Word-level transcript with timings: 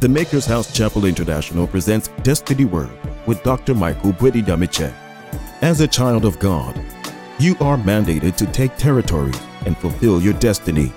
The 0.00 0.08
Maker's 0.08 0.46
House 0.46 0.72
Chapel 0.72 1.04
International 1.04 1.66
presents 1.66 2.08
Destiny 2.22 2.64
Word 2.64 2.88
with 3.26 3.42
Dr. 3.42 3.74
Michael 3.74 4.14
Boadi 4.14 4.42
Nyamekye. 4.42 4.90
As 5.60 5.82
a 5.82 5.86
child 5.86 6.24
of 6.24 6.38
God, 6.38 6.82
you 7.38 7.54
are 7.60 7.76
mandated 7.76 8.34
to 8.36 8.46
take 8.46 8.74
territory 8.78 9.34
and 9.66 9.76
fulfill 9.76 10.22
your 10.22 10.32
destiny. 10.32 10.90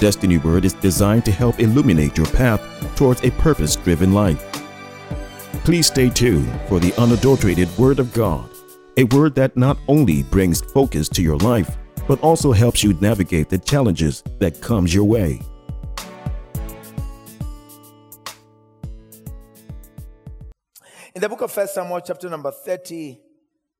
Destiny 0.00 0.38
Word 0.38 0.64
is 0.64 0.72
designed 0.72 1.24
to 1.26 1.30
help 1.30 1.60
illuminate 1.60 2.16
your 2.16 2.26
path 2.26 2.60
towards 2.96 3.22
a 3.22 3.30
purpose 3.30 3.76
driven 3.76 4.12
life. 4.12 4.42
Please 5.62 5.86
stay 5.86 6.10
tuned 6.10 6.50
for 6.68 6.80
the 6.80 6.92
unadulterated 7.00 7.68
Word 7.78 8.00
of 8.00 8.12
God, 8.12 8.50
a 8.96 9.04
word 9.04 9.36
that 9.36 9.56
not 9.56 9.78
only 9.86 10.24
brings 10.24 10.60
focus 10.60 11.08
to 11.10 11.22
your 11.22 11.36
life, 11.36 11.76
but 12.08 12.18
also 12.20 12.50
helps 12.50 12.82
you 12.82 12.94
navigate 12.94 13.48
the 13.48 13.58
challenges 13.58 14.24
that 14.40 14.60
comes 14.60 14.92
your 14.92 15.04
way. 15.04 15.40
In 21.14 21.20
the 21.20 21.28
book 21.28 21.42
of 21.42 21.52
First 21.52 21.74
Samuel, 21.74 22.00
chapter 22.00 22.28
number 22.28 22.50
30, 22.50 23.20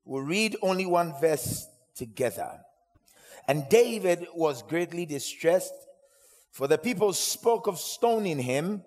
we'll 0.05 0.23
read 0.23 0.57
only 0.63 0.87
one 0.87 1.13
verse 1.21 1.67
together. 1.97 2.61
And 3.49 3.69
David 3.69 4.29
was 4.37 4.63
greatly 4.63 5.05
distressed, 5.05 5.75
for 6.53 6.69
the 6.69 6.79
people 6.79 7.13
spoke 7.13 7.67
of 7.67 7.81
stoning 7.81 8.39
him, 8.39 8.85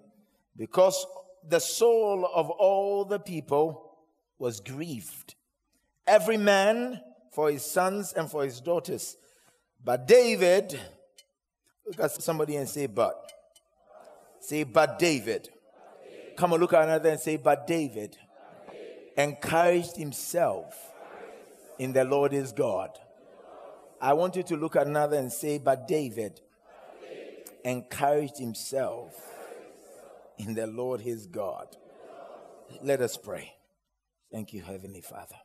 because 0.55 1.05
the 1.45 1.59
soul 1.59 2.25
of 2.33 2.49
all 2.49 3.03
the 3.03 3.19
people 3.19 3.97
was 4.39 4.61
grieved. 4.61 5.35
Every 6.07 6.37
man 6.37 7.01
for 7.33 7.51
his 7.51 7.65
sons 7.65 8.13
and 8.13 8.31
for 8.31 8.45
his 8.45 8.61
daughters. 8.61 9.17
But 9.83 10.07
David, 10.07 10.79
look 11.85 11.99
at 11.99 12.13
somebody 12.13 12.55
and 12.55 12.69
say, 12.69 12.85
but. 12.85 13.29
Say, 14.39 14.63
but 14.63 14.97
David. 14.99 15.49
Come 16.37 16.53
on, 16.53 16.61
look 16.61 16.71
at 16.71 16.83
another 16.83 17.09
and 17.09 17.19
say, 17.19 17.35
but 17.35 17.67
David 17.67 18.17
encouraged 19.17 19.97
himself 19.97 20.93
in 21.79 21.93
the 21.93 22.03
Lord 22.03 22.31
his 22.31 22.51
God. 22.51 22.91
I 23.99 24.13
want 24.13 24.35
you 24.35 24.43
to 24.43 24.55
look 24.55 24.75
at 24.75 24.87
another 24.87 25.17
and 25.17 25.33
say, 25.33 25.57
But 25.57 25.87
David 25.87 26.39
encouraged 27.65 28.37
himself 28.37 29.15
in 30.37 30.53
the 30.53 30.67
Lord 30.67 31.01
his 31.01 31.25
God. 31.25 31.75
Let 32.83 33.01
us 33.01 33.17
pray. 33.17 33.53
Thank 34.31 34.53
you, 34.53 34.61
Heavenly 34.61 35.01
Father. 35.01 35.35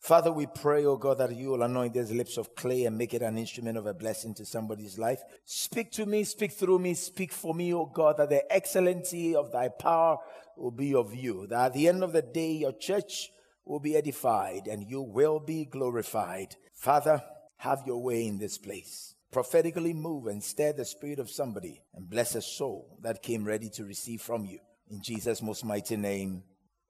Father, 0.00 0.32
we 0.32 0.46
pray, 0.46 0.86
oh 0.86 0.96
God, 0.96 1.18
that 1.18 1.36
you 1.36 1.50
will 1.50 1.62
anoint 1.62 1.92
these 1.92 2.10
lips 2.10 2.38
of 2.38 2.54
clay 2.54 2.86
and 2.86 2.96
make 2.96 3.12
it 3.12 3.20
an 3.20 3.36
instrument 3.36 3.76
of 3.76 3.84
a 3.84 3.92
blessing 3.92 4.32
to 4.34 4.46
somebody's 4.46 4.98
life. 4.98 5.20
Speak 5.44 5.92
to 5.92 6.06
me, 6.06 6.24
speak 6.24 6.52
through 6.52 6.78
me, 6.78 6.94
speak 6.94 7.30
for 7.32 7.54
me, 7.54 7.74
oh 7.74 7.84
God, 7.84 8.16
that 8.16 8.30
the 8.30 8.50
excellency 8.50 9.34
of 9.34 9.52
thy 9.52 9.68
power 9.68 10.16
will 10.56 10.70
be 10.70 10.94
of 10.94 11.14
you. 11.14 11.46
That 11.48 11.66
at 11.66 11.72
the 11.74 11.86
end 11.86 12.02
of 12.02 12.14
the 12.14 12.22
day, 12.22 12.52
your 12.52 12.72
church 12.72 13.30
will 13.66 13.78
be 13.78 13.94
edified 13.94 14.66
and 14.68 14.88
you 14.88 15.02
will 15.02 15.38
be 15.38 15.66
glorified. 15.66 16.56
Father, 16.72 17.22
have 17.58 17.82
your 17.86 18.02
way 18.02 18.26
in 18.26 18.38
this 18.38 18.56
place. 18.56 19.14
Prophetically 19.30 19.92
move 19.92 20.28
and 20.28 20.42
stir 20.42 20.72
the 20.72 20.86
spirit 20.86 21.18
of 21.18 21.28
somebody 21.28 21.82
and 21.94 22.08
bless 22.08 22.34
a 22.34 22.42
soul 22.42 22.98
that 23.02 23.22
came 23.22 23.44
ready 23.44 23.68
to 23.68 23.84
receive 23.84 24.22
from 24.22 24.46
you. 24.46 24.60
In 24.90 25.02
Jesus' 25.02 25.42
most 25.42 25.62
mighty 25.62 25.96
name, 25.96 26.42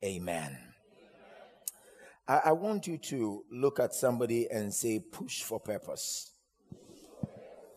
amen. 0.04 0.69
I, 2.26 2.40
I 2.46 2.52
want 2.52 2.86
you 2.86 2.98
to 2.98 3.44
look 3.50 3.80
at 3.80 3.94
somebody 3.94 4.50
and 4.50 4.72
say, 4.72 5.00
push 5.00 5.42
for 5.42 5.60
purpose. 5.60 6.32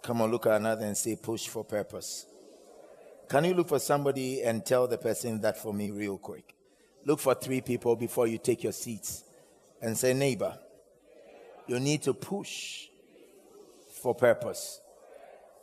Come 0.02 0.22
on, 0.22 0.32
look 0.32 0.46
at 0.46 0.54
another 0.54 0.86
and 0.86 0.98
say, 0.98 1.16
push 1.16 1.48
for 1.48 1.64
purpose. 1.64 2.26
Can 3.30 3.46
you 3.46 3.54
look 3.54 3.70
for 3.70 3.80
somebody 3.80 4.44
and 4.44 4.66
tell 4.66 4.88
the 4.88 4.98
person 4.98 5.42
that 5.42 5.58
for 5.58 5.74
me, 5.74 5.92
real 5.92 6.18
quick? 6.18 6.56
Look 7.06 7.20
for 7.20 7.34
three 7.34 7.62
people 7.62 7.96
before 7.96 8.28
you 8.28 8.38
take 8.38 8.64
your 8.64 8.74
seats 8.74 9.24
and 9.82 9.98
say, 9.98 10.14
neighbor, 10.14 10.58
you 11.68 11.80
need 11.80 12.02
to 12.04 12.14
push 12.14 12.88
for 14.02 14.14
purpose. 14.14 14.80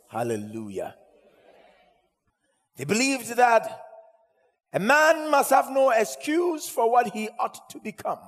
Hallelujah. 0.07 0.95
They 2.75 2.85
believed 2.85 3.35
that 3.35 3.85
a 4.73 4.79
man 4.79 5.29
must 5.29 5.51
have 5.51 5.69
no 5.69 5.91
excuse 5.91 6.67
for 6.67 6.89
what 6.91 7.07
he 7.13 7.29
ought 7.39 7.69
to 7.69 7.79
become. 7.79 8.19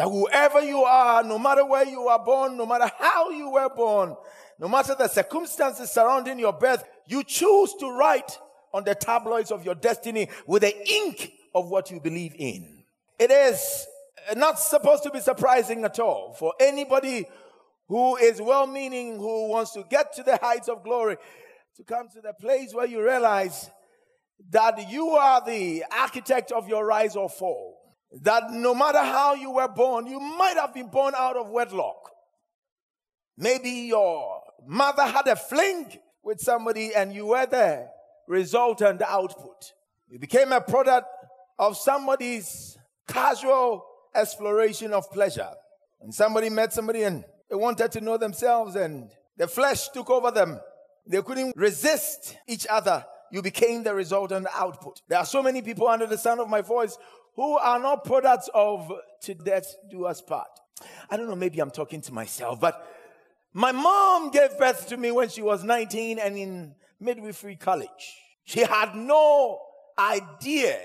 That 0.00 0.08
whoever 0.08 0.62
you 0.62 0.82
are, 0.84 1.22
no 1.22 1.38
matter 1.38 1.62
where 1.62 1.84
you 1.84 2.08
are 2.08 2.24
born, 2.24 2.56
no 2.56 2.64
matter 2.64 2.90
how 2.98 3.28
you 3.28 3.50
were 3.50 3.68
born, 3.68 4.16
no 4.58 4.66
matter 4.66 4.94
the 4.98 5.08
circumstances 5.08 5.90
surrounding 5.90 6.38
your 6.38 6.54
birth, 6.54 6.84
you 7.06 7.22
choose 7.22 7.74
to 7.74 7.90
write 7.90 8.38
on 8.72 8.84
the 8.84 8.94
tabloids 8.94 9.50
of 9.50 9.62
your 9.62 9.74
destiny 9.74 10.30
with 10.46 10.62
the 10.62 10.74
ink 10.90 11.32
of 11.54 11.68
what 11.68 11.90
you 11.90 12.00
believe 12.00 12.34
in. 12.38 12.82
It 13.18 13.30
is 13.30 13.86
not 14.36 14.58
supposed 14.58 15.02
to 15.02 15.10
be 15.10 15.20
surprising 15.20 15.84
at 15.84 15.98
all 15.98 16.32
for 16.32 16.54
anybody 16.58 17.26
who 17.86 18.16
is 18.16 18.40
well 18.40 18.66
meaning, 18.66 19.18
who 19.18 19.48
wants 19.48 19.72
to 19.72 19.84
get 19.90 20.14
to 20.14 20.22
the 20.22 20.38
heights 20.38 20.70
of 20.70 20.82
glory, 20.82 21.18
to 21.76 21.84
come 21.84 22.08
to 22.14 22.22
the 22.22 22.32
place 22.40 22.72
where 22.72 22.86
you 22.86 23.04
realize 23.04 23.68
that 24.48 24.90
you 24.90 25.10
are 25.10 25.44
the 25.44 25.84
architect 25.92 26.52
of 26.52 26.70
your 26.70 26.86
rise 26.86 27.16
or 27.16 27.28
fall. 27.28 27.69
That 28.12 28.50
no 28.50 28.74
matter 28.74 28.98
how 28.98 29.34
you 29.34 29.52
were 29.52 29.68
born, 29.68 30.06
you 30.06 30.18
might 30.18 30.56
have 30.56 30.74
been 30.74 30.88
born 30.88 31.14
out 31.16 31.36
of 31.36 31.48
wedlock. 31.48 32.10
Maybe 33.36 33.70
your 33.70 34.42
mother 34.66 35.04
had 35.04 35.26
a 35.28 35.36
fling 35.36 35.98
with 36.22 36.40
somebody 36.40 36.94
and 36.94 37.14
you 37.14 37.26
were 37.26 37.46
the 37.46 37.88
resultant 38.26 39.02
output. 39.02 39.72
You 40.08 40.18
became 40.18 40.52
a 40.52 40.60
product 40.60 41.06
of 41.58 41.76
somebody's 41.76 42.76
casual 43.06 43.84
exploration 44.14 44.92
of 44.92 45.10
pleasure. 45.10 45.50
And 46.00 46.14
somebody 46.14 46.50
met 46.50 46.72
somebody 46.72 47.04
and 47.04 47.24
they 47.48 47.56
wanted 47.56 47.92
to 47.92 48.00
know 48.00 48.16
themselves 48.16 48.74
and 48.74 49.10
the 49.36 49.46
flesh 49.46 49.88
took 49.88 50.10
over 50.10 50.30
them. 50.30 50.60
They 51.06 51.22
couldn't 51.22 51.56
resist 51.56 52.36
each 52.46 52.66
other. 52.68 53.04
You 53.32 53.42
became 53.42 53.84
the 53.84 53.94
resultant 53.94 54.46
output. 54.54 55.00
There 55.08 55.18
are 55.18 55.26
so 55.26 55.42
many 55.42 55.62
people 55.62 55.86
under 55.86 56.06
the 56.06 56.18
sound 56.18 56.40
of 56.40 56.48
my 56.48 56.60
voice 56.60 56.98
who 57.36 57.56
are 57.58 57.78
not 57.78 58.04
products 58.04 58.48
of 58.54 58.92
to 59.22 59.34
death 59.34 59.74
do 59.90 60.04
us 60.04 60.20
part. 60.20 60.48
I 61.10 61.16
don't 61.16 61.28
know, 61.28 61.36
maybe 61.36 61.60
I'm 61.60 61.70
talking 61.70 62.00
to 62.02 62.12
myself, 62.12 62.60
but 62.60 62.86
my 63.52 63.72
mom 63.72 64.30
gave 64.30 64.56
birth 64.58 64.88
to 64.88 64.96
me 64.96 65.10
when 65.10 65.28
she 65.28 65.42
was 65.42 65.64
19 65.64 66.18
and 66.18 66.36
in 66.36 66.74
midwifery 67.00 67.56
college. 67.56 68.16
She 68.44 68.60
had 68.60 68.94
no 68.94 69.58
idea 69.98 70.78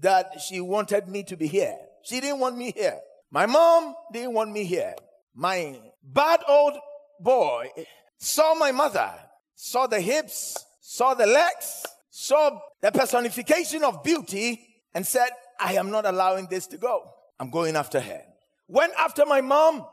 that 0.00 0.40
she 0.40 0.60
wanted 0.60 1.08
me 1.08 1.22
to 1.24 1.36
be 1.36 1.46
here. 1.46 1.76
She 2.02 2.20
didn't 2.20 2.40
want 2.40 2.56
me 2.56 2.72
here. 2.72 2.98
My 3.30 3.46
mom 3.46 3.94
didn't 4.12 4.34
want 4.34 4.52
me 4.52 4.64
here. 4.64 4.94
My 5.34 5.78
bad 6.02 6.40
old 6.48 6.74
boy 7.18 7.70
saw 8.18 8.54
my 8.54 8.70
mother, 8.70 9.10
saw 9.54 9.86
the 9.86 10.00
hips, 10.00 10.64
saw 10.80 11.14
the 11.14 11.26
legs, 11.26 11.84
saw 12.10 12.58
the 12.80 12.92
personification 12.92 13.82
of 13.82 14.04
beauty, 14.04 14.60
and 14.94 15.04
said, 15.06 15.30
I 15.58 15.74
am 15.74 15.90
not 15.90 16.06
allowing 16.06 16.46
this 16.46 16.66
to 16.68 16.78
go. 16.78 17.10
I'm 17.40 17.50
going 17.50 17.76
after 17.76 18.00
her. 18.00 18.22
Went 18.68 18.92
after 18.98 19.26
my 19.26 19.40
mom, 19.40 19.86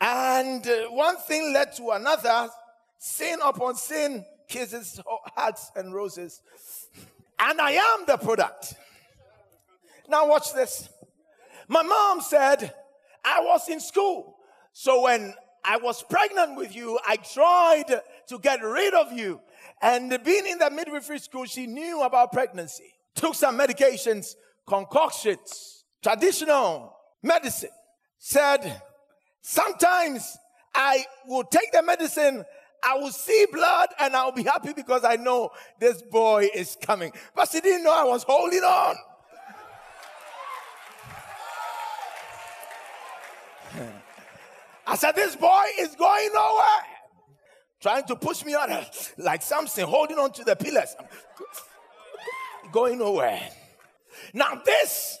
and 0.00 0.66
uh, 0.66 0.88
one 0.90 1.16
thing 1.16 1.52
led 1.52 1.74
to 1.76 1.90
another 1.90 2.48
sin 2.98 3.38
upon 3.44 3.74
sin, 3.76 4.24
kisses, 4.48 5.00
hearts, 5.34 5.72
and 5.74 5.92
roses. 5.94 6.40
And 7.38 7.60
I 7.60 7.72
am 7.72 8.04
the 8.06 8.16
product. 8.16 8.74
Now, 10.08 10.28
watch 10.28 10.52
this. 10.54 10.88
My 11.68 11.82
mom 11.82 12.20
said, 12.20 12.74
I 13.24 13.40
was 13.40 13.68
in 13.68 13.80
school. 13.80 14.36
So 14.72 15.02
when 15.02 15.34
I 15.64 15.76
was 15.76 16.02
pregnant 16.02 16.56
with 16.56 16.74
you, 16.74 16.98
I 17.06 17.16
tried 17.16 18.00
to 18.28 18.38
get 18.38 18.62
rid 18.62 18.94
of 18.94 19.12
you. 19.12 19.40
And 19.80 20.16
being 20.24 20.46
in 20.46 20.58
the 20.58 20.70
midwifery 20.70 21.18
school, 21.18 21.44
she 21.44 21.66
knew 21.66 22.02
about 22.02 22.32
pregnancy. 22.32 22.92
Took 23.14 23.34
some 23.34 23.58
medications, 23.58 24.34
concoctions, 24.66 25.84
traditional 26.02 26.94
medicine. 27.22 27.70
Said, 28.18 28.82
sometimes 29.40 30.36
I 30.74 31.04
will 31.26 31.44
take 31.44 31.72
the 31.72 31.82
medicine, 31.82 32.44
I 32.84 32.96
will 32.96 33.10
see 33.10 33.46
blood, 33.52 33.88
and 34.00 34.14
I'll 34.14 34.32
be 34.32 34.42
happy 34.42 34.72
because 34.72 35.04
I 35.04 35.16
know 35.16 35.50
this 35.78 36.02
boy 36.02 36.48
is 36.54 36.76
coming. 36.80 37.12
But 37.34 37.48
she 37.50 37.60
didn't 37.60 37.84
know 37.84 37.92
I 37.94 38.04
was 38.04 38.22
holding 38.24 38.62
on. 38.62 38.96
I 44.86 44.96
said, 44.96 45.14
This 45.14 45.36
boy 45.36 45.64
is 45.80 45.94
going 45.94 46.30
nowhere. 46.34 46.84
Trying 47.80 48.04
to 48.04 48.16
push 48.16 48.44
me 48.44 48.54
out 48.54 48.68
like 49.18 49.42
something, 49.42 49.86
holding 49.86 50.18
on 50.18 50.32
to 50.32 50.44
the 50.44 50.54
pillars. 50.54 50.94
going 52.72 52.98
nowhere. 52.98 53.40
Now, 54.32 54.60
this 54.64 55.18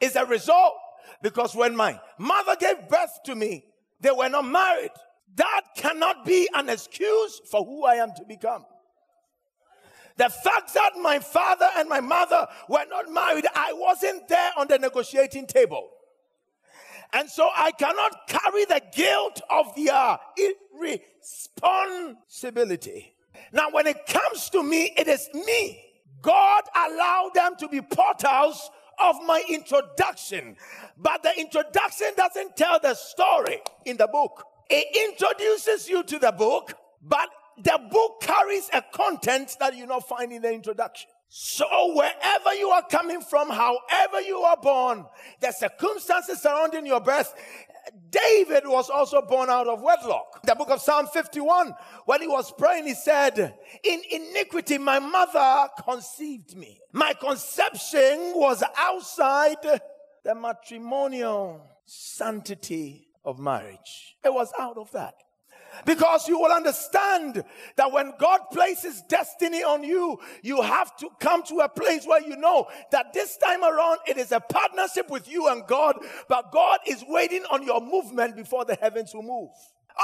is 0.00 0.16
a 0.16 0.26
result 0.26 0.74
because 1.22 1.54
when 1.54 1.76
my 1.76 1.98
mother 2.18 2.56
gave 2.58 2.88
birth 2.88 3.22
to 3.24 3.34
me, 3.34 3.64
they 4.00 4.10
were 4.10 4.28
not 4.28 4.44
married. 4.44 4.90
That 5.36 5.62
cannot 5.76 6.26
be 6.26 6.48
an 6.54 6.68
excuse 6.68 7.40
for 7.50 7.64
who 7.64 7.86
I 7.86 7.94
am 7.94 8.12
to 8.16 8.24
become. 8.24 8.66
The 10.16 10.28
fact 10.28 10.74
that 10.74 10.90
my 11.00 11.20
father 11.20 11.68
and 11.78 11.88
my 11.88 12.00
mother 12.00 12.46
were 12.68 12.84
not 12.90 13.10
married, 13.10 13.46
I 13.54 13.72
wasn't 13.72 14.28
there 14.28 14.50
on 14.58 14.68
the 14.68 14.78
negotiating 14.78 15.46
table. 15.46 15.88
And 17.14 17.30
so 17.30 17.48
I 17.54 17.70
cannot 17.72 18.28
carry 18.28 18.66
the 18.66 18.82
guilt 18.94 19.40
of 19.50 19.74
their 19.74 20.18
irresponsibility. 20.80 23.14
Now, 23.52 23.70
when 23.70 23.86
it 23.86 24.06
comes 24.06 24.48
to 24.50 24.62
me, 24.62 24.92
it 24.96 25.08
is 25.08 25.28
me. 25.34 25.91
God 26.22 26.62
allowed 26.74 27.30
them 27.34 27.56
to 27.58 27.68
be 27.68 27.80
portals 27.80 28.70
of 28.98 29.16
my 29.26 29.42
introduction. 29.48 30.56
But 30.96 31.22
the 31.22 31.38
introduction 31.38 32.08
doesn't 32.16 32.56
tell 32.56 32.78
the 32.80 32.94
story 32.94 33.60
in 33.84 33.96
the 33.96 34.06
book. 34.06 34.44
It 34.70 35.10
introduces 35.10 35.88
you 35.88 36.02
to 36.04 36.18
the 36.18 36.32
book, 36.32 36.74
but 37.02 37.28
the 37.62 37.78
book 37.90 38.20
carries 38.22 38.70
a 38.72 38.82
content 38.92 39.56
that 39.60 39.76
you 39.76 39.86
not 39.86 40.08
find 40.08 40.32
in 40.32 40.42
the 40.42 40.52
introduction. 40.52 41.10
So 41.28 41.94
wherever 41.94 42.54
you 42.54 42.68
are 42.68 42.86
coming 42.90 43.20
from, 43.22 43.48
however 43.48 44.20
you 44.20 44.38
are 44.40 44.56
born, 44.56 45.06
the 45.40 45.50
circumstances 45.50 46.42
surrounding 46.42 46.86
your 46.86 47.00
birth, 47.00 47.34
David 48.10 48.64
was 48.66 48.90
also 48.90 49.22
born 49.22 49.50
out 49.50 49.66
of 49.66 49.82
wedlock. 49.82 50.42
The 50.44 50.54
book 50.54 50.70
of 50.70 50.80
Psalm 50.80 51.06
51, 51.06 51.74
when 52.04 52.20
he 52.20 52.28
was 52.28 52.52
praying, 52.52 52.86
he 52.86 52.94
said, 52.94 53.54
In 53.84 54.02
iniquity, 54.10 54.78
my 54.78 54.98
mother 54.98 55.68
conceived 55.84 56.56
me. 56.56 56.80
My 56.92 57.14
conception 57.14 58.32
was 58.34 58.62
outside 58.76 59.56
the 60.24 60.34
matrimonial 60.34 61.66
sanctity 61.84 63.08
of 63.24 63.38
marriage. 63.38 64.16
It 64.24 64.32
was 64.32 64.52
out 64.58 64.76
of 64.78 64.90
that. 64.92 65.14
Because 65.84 66.28
you 66.28 66.38
will 66.38 66.52
understand 66.52 67.44
that 67.76 67.92
when 67.92 68.12
God 68.18 68.40
places 68.50 69.02
destiny 69.08 69.62
on 69.62 69.82
you, 69.82 70.18
you 70.42 70.62
have 70.62 70.96
to 70.98 71.08
come 71.20 71.42
to 71.44 71.60
a 71.60 71.68
place 71.68 72.04
where 72.06 72.22
you 72.22 72.36
know 72.36 72.68
that 72.90 73.12
this 73.12 73.36
time 73.36 73.62
around 73.62 73.98
it 74.06 74.18
is 74.18 74.32
a 74.32 74.40
partnership 74.40 75.10
with 75.10 75.30
you 75.30 75.48
and 75.48 75.66
God, 75.66 75.96
but 76.28 76.52
God 76.52 76.78
is 76.86 77.04
waiting 77.08 77.44
on 77.50 77.62
your 77.62 77.80
movement 77.80 78.36
before 78.36 78.64
the 78.64 78.76
heavens 78.76 79.14
will 79.14 79.22
move. 79.22 79.50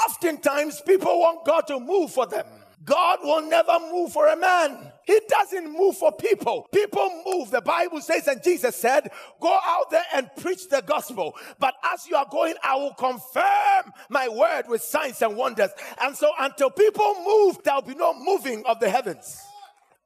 Oftentimes, 0.07 0.83
people 0.83 1.21
want 1.21 1.45
God 1.45 1.63
to 1.69 1.81
move 1.81 2.13
for 2.13 2.27
them. 2.27 2.47
God 2.85 3.19
will 3.23 3.43
never 3.43 3.79
move 3.93 4.13
for 4.13 4.29
a 4.29 4.37
man. 4.37 4.93
He 5.05 5.21
doesn't 5.29 5.73
move 5.73 5.97
for 5.97 6.13
people. 6.13 6.67
People 6.73 7.23
move. 7.27 7.51
The 7.51 7.61
Bible 7.61 8.01
says, 8.01 8.29
and 8.29 8.43
Jesus 8.43 8.77
said, 8.77 9.11
Go 9.41 9.59
out 9.67 9.91
there 9.91 10.05
and 10.15 10.31
preach 10.37 10.69
the 10.69 10.83
gospel. 10.83 11.35
But 11.59 11.75
as 11.93 12.07
you 12.07 12.17
are 12.17 12.27
going, 12.31 12.55
I 12.63 12.77
will 12.77 12.95
confirm 12.95 13.93
my 14.09 14.29
word 14.29 14.65
with 14.69 14.83
signs 14.83 15.21
and 15.23 15.37
wonders. 15.37 15.71
And 16.01 16.17
so 16.17 16.31
until 16.39 16.71
people 16.71 17.17
move, 17.25 17.59
there'll 17.65 17.83
be 17.83 17.95
no 17.95 18.15
moving 18.15 18.65
of 18.65 18.81
the 18.81 18.89
heavens. 18.89 19.41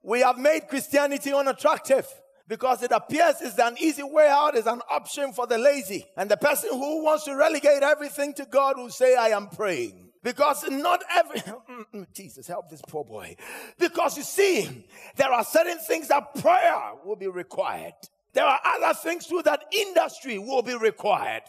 We 0.02 0.20
have 0.20 0.38
made 0.38 0.68
Christianity 0.68 1.32
unattractive 1.32 2.06
because 2.48 2.82
it 2.82 2.90
appears 2.90 3.36
it's 3.40 3.58
an 3.58 3.76
easy 3.78 4.02
way 4.02 4.28
out, 4.28 4.56
is 4.56 4.66
an 4.66 4.80
option 4.90 5.32
for 5.32 5.46
the 5.46 5.58
lazy. 5.58 6.06
And 6.16 6.30
the 6.30 6.36
person 6.36 6.70
who 6.70 7.04
wants 7.04 7.24
to 7.24 7.34
relegate 7.34 7.82
everything 7.82 8.34
to 8.34 8.46
God 8.46 8.78
will 8.78 8.90
say, 8.90 9.14
I 9.14 9.28
am 9.28 9.48
praying. 9.48 10.11
Because 10.22 10.64
not 10.70 11.02
every, 11.10 11.42
Jesus, 12.14 12.46
help 12.46 12.70
this 12.70 12.82
poor 12.86 13.04
boy. 13.04 13.36
Because 13.78 14.16
you 14.16 14.22
see, 14.22 14.86
there 15.16 15.32
are 15.32 15.44
certain 15.44 15.78
things 15.78 16.08
that 16.08 16.34
prayer 16.36 16.92
will 17.04 17.16
be 17.16 17.26
required. 17.26 17.94
There 18.32 18.44
are 18.44 18.60
other 18.64 18.94
things 18.94 19.26
too 19.26 19.42
that 19.44 19.64
industry 19.72 20.38
will 20.38 20.62
be 20.62 20.74
required. 20.74 21.42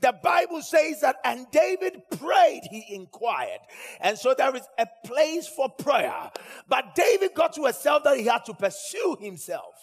The 0.00 0.12
Bible 0.22 0.62
says 0.62 1.00
that, 1.00 1.16
and 1.24 1.46
David 1.50 2.02
prayed, 2.18 2.62
he 2.70 2.94
inquired. 2.94 3.60
And 4.00 4.18
so 4.18 4.34
there 4.34 4.54
is 4.54 4.62
a 4.78 4.86
place 5.04 5.48
for 5.48 5.68
prayer. 5.68 6.30
But 6.68 6.94
David 6.94 7.32
got 7.34 7.54
to 7.54 7.66
a 7.66 7.72
self 7.72 8.04
that 8.04 8.18
he 8.18 8.24
had 8.24 8.44
to 8.46 8.54
pursue 8.54 9.16
himself. 9.20 9.74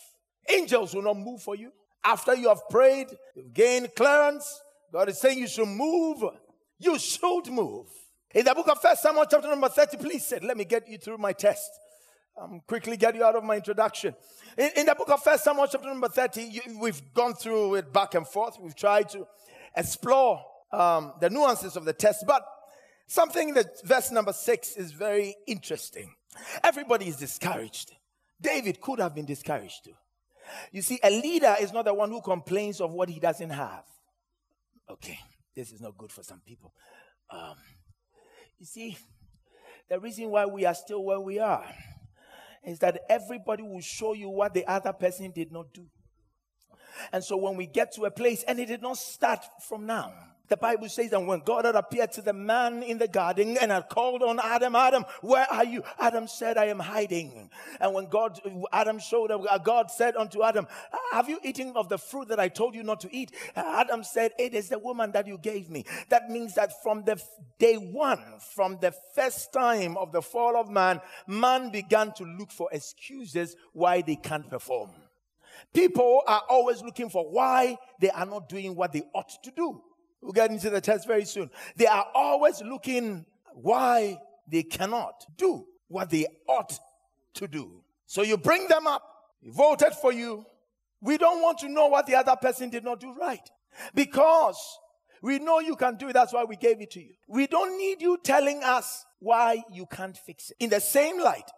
Angels 0.48 0.94
will 0.94 1.04
not 1.04 1.18
move 1.18 1.42
for 1.42 1.56
you. 1.56 1.72
After 2.04 2.34
you 2.36 2.50
have 2.50 2.62
prayed, 2.70 3.08
you've 3.36 3.54
gained 3.54 3.94
clearance. 3.96 4.62
God 4.92 5.10
is 5.10 5.20
saying 5.20 5.38
you 5.38 5.48
should 5.48 5.68
move. 5.68 6.24
You 6.80 6.98
should 6.98 7.48
move. 7.48 7.88
In 8.34 8.46
the 8.46 8.54
book 8.54 8.68
of 8.68 8.80
First 8.80 9.02
Samuel, 9.02 9.26
chapter 9.30 9.48
number 9.48 9.70
30, 9.70 9.98
please 9.98 10.26
sit. 10.26 10.44
Let 10.44 10.56
me 10.56 10.64
get 10.64 10.88
you 10.88 11.00
through 11.00 11.18
my 11.18 11.34
test. 11.34 11.72
Um, 12.40 12.62
quickly 12.68 12.96
get 12.96 13.16
you 13.16 13.24
out 13.24 13.36
of 13.36 13.44
my 13.44 13.56
introduction. 13.56 14.16
In, 14.56 14.70
in 14.78 14.86
the 14.86 14.94
book 14.94 15.10
of 15.10 15.24
First 15.24 15.44
Samuel, 15.44 15.68
chapter 15.68 15.88
number 15.88 16.08
30, 16.08 16.44
you, 16.44 16.62
we've 16.80 17.02
gone 17.16 17.34
through 17.34 17.76
it 17.76 17.92
back 17.92 18.14
and 18.14 18.28
forth. 18.28 18.58
We've 18.62 18.76
tried 18.76 19.10
to 19.10 19.26
explore 19.76 20.44
um, 20.72 21.14
the 21.20 21.32
nuances 21.32 21.76
of 21.76 21.86
the 21.86 21.94
test, 21.94 22.24
but 22.28 22.46
something 23.08 23.56
that 23.56 23.84
verse 23.84 24.12
number 24.12 24.32
six 24.32 24.76
is 24.76 24.92
very 24.92 25.36
interesting. 25.48 26.14
Everybody 26.64 27.08
is 27.08 27.16
discouraged. 27.16 27.94
David 28.40 28.80
could 28.80 29.00
have 29.00 29.16
been 29.16 29.26
discouraged 29.26 29.86
too. 29.86 29.96
You 30.72 30.84
see, 30.84 31.00
a 31.04 31.10
leader 31.10 31.56
is 31.60 31.74
not 31.74 31.86
the 31.86 31.96
one 31.96 32.12
who 32.12 32.22
complains 32.22 32.80
of 32.80 32.94
what 32.94 33.10
he 33.10 33.20
doesn't 33.20 33.50
have. 33.50 33.86
Okay, 34.88 35.20
this 35.56 35.72
is 35.72 35.82
not 35.82 35.98
good 35.98 36.12
for 36.12 36.22
some 36.22 36.42
people. 36.46 36.74
Um, 37.32 37.56
you 38.60 38.66
see, 38.66 38.98
the 39.90 40.00
reason 40.00 40.30
why 40.30 40.46
we 40.46 40.66
are 40.66 40.74
still 40.74 41.04
where 41.04 41.20
we 41.20 41.40
are 41.40 41.66
is 42.64 42.80
that 42.80 43.02
everybody 43.10 43.64
will 43.64 43.82
show 43.82 44.14
you 44.14 44.30
what 44.30 44.54
the 44.54 44.66
other 44.68 44.94
person 44.94 45.32
did 45.32 45.52
not 45.52 45.74
do. 45.74 45.86
And 47.12 47.24
so 47.24 47.38
when 47.38 47.56
we 47.56 47.66
get 47.66 47.94
to 47.94 48.04
a 48.04 48.12
place, 48.12 48.44
and 48.44 48.60
it 48.60 48.68
did 48.68 48.82
not 48.82 48.98
start 48.98 49.40
from 49.68 49.86
now, 49.86 50.14
the 50.50 50.58
Bible 50.58 50.90
says 50.90 51.12
that 51.12 51.24
when 51.24 51.42
God 51.42 51.66
had 51.66 51.76
appeared 51.76 52.12
to 52.14 52.22
the 52.22 52.34
man 52.34 52.82
in 52.82 52.98
the 52.98 53.08
garden 53.08 53.58
and 53.58 53.72
had 53.72 53.88
called 53.88 54.24
on 54.24 54.40
Adam, 54.44 54.76
Adam, 54.76 55.06
where 55.22 55.46
are 55.52 55.64
you? 55.64 55.84
Adam 56.00 56.28
said, 56.28 56.58
I 56.58 56.66
am 56.66 56.80
hiding. 56.80 57.50
And 57.80 57.94
when 57.94 58.08
God, 58.08 58.40
Adam 58.74 59.00
showed 59.00 59.32
up, 59.32 59.42
uh, 59.50 59.58
God 59.60 59.92
said 59.92 60.16
unto 60.16 60.44
Adam, 60.44 60.68
Have 61.12 61.30
you 61.30 61.40
eaten 61.44 61.74
of 61.76 61.88
the 61.88 61.98
fruit 61.98 62.30
that 62.30 62.40
I 62.40 62.50
told 62.50 62.74
you 62.74 62.84
not 62.84 63.00
to 63.02 63.16
eat? 63.16 63.32
Uh, 63.56 63.64
Adam 63.66 64.04
said, 64.04 64.32
It 64.40 64.56
is 64.56 64.70
the 64.70 64.80
woman 64.80 65.12
that 65.12 65.28
you 65.28 65.38
gave 65.38 65.70
me. 65.70 65.86
That 66.10 66.30
means 66.30 66.56
that 66.56 66.82
from 66.82 67.04
the 67.04 67.22
day 67.60 67.76
one, 67.76 68.24
from 68.56 68.80
the 68.82 68.94
first 69.14 69.54
time 69.54 69.98
of 69.98 70.12
the 70.12 70.22
fall 70.22 70.58
of 70.58 70.70
man, 70.70 71.00
man 71.28 71.70
began 71.70 72.12
to 72.14 72.24
look 72.24 72.52
for 72.52 72.70
excuses 72.72 73.56
why 73.74 74.02
they 74.02 74.16
can't 74.16 74.50
perform. 74.50 74.90
People 75.74 76.24
are 76.26 76.44
always 76.50 76.82
looking 76.82 77.10
for 77.10 77.26
why 77.30 77.78
they 78.00 78.10
are 78.10 78.26
not 78.26 78.50
doing 78.50 78.76
what 78.76 78.92
they 78.92 79.04
ought 79.14 79.32
to 79.44 79.52
do. 79.52 79.82
We'll 80.22 80.34
get 80.34 80.52
into 80.52 80.70
the 80.70 80.82
test 80.82 81.08
very 81.08 81.26
soon. 81.26 81.50
They 81.76 81.88
are 81.88 82.08
always 82.14 82.62
looking 82.62 83.26
why 83.54 84.20
they 84.48 84.64
cannot 84.64 85.26
do 85.38 85.66
what 85.88 86.10
they 86.10 86.28
ought 86.48 86.78
to 87.36 87.48
do. 87.48 87.84
So 88.06 88.22
you 88.22 88.38
bring 88.38 88.68
them 88.68 88.88
up, 88.88 89.04
we 89.42 89.52
voted 89.52 89.94
for 89.94 90.12
you. 90.12 90.46
We 91.02 91.18
don't 91.18 91.42
want 91.42 91.60
to 91.60 91.70
know 91.70 91.88
what 91.88 92.06
the 92.08 92.16
other 92.16 92.36
person 92.36 92.70
did 92.70 92.84
not 92.84 93.00
do 93.00 93.14
right 93.14 93.48
because 93.94 94.58
we 95.22 95.40
know 95.40 95.60
you 95.60 95.76
can 95.76 95.96
do 95.96 96.10
it. 96.10 96.14
That's 96.14 96.34
why 96.34 96.44
we 96.44 96.56
gave 96.56 96.82
it 96.82 96.92
to 96.92 97.00
you. 97.00 97.14
We 97.28 97.48
don't 97.48 97.78
need 97.78 98.02
you 98.02 98.18
telling 98.24 98.64
us 98.64 99.06
why 99.20 99.64
you 99.72 99.86
can't 99.86 100.18
fix 100.18 100.52
it. 100.52 100.58
In 100.60 100.70
the 100.70 100.80
same 100.80 101.22
light, 101.22 101.50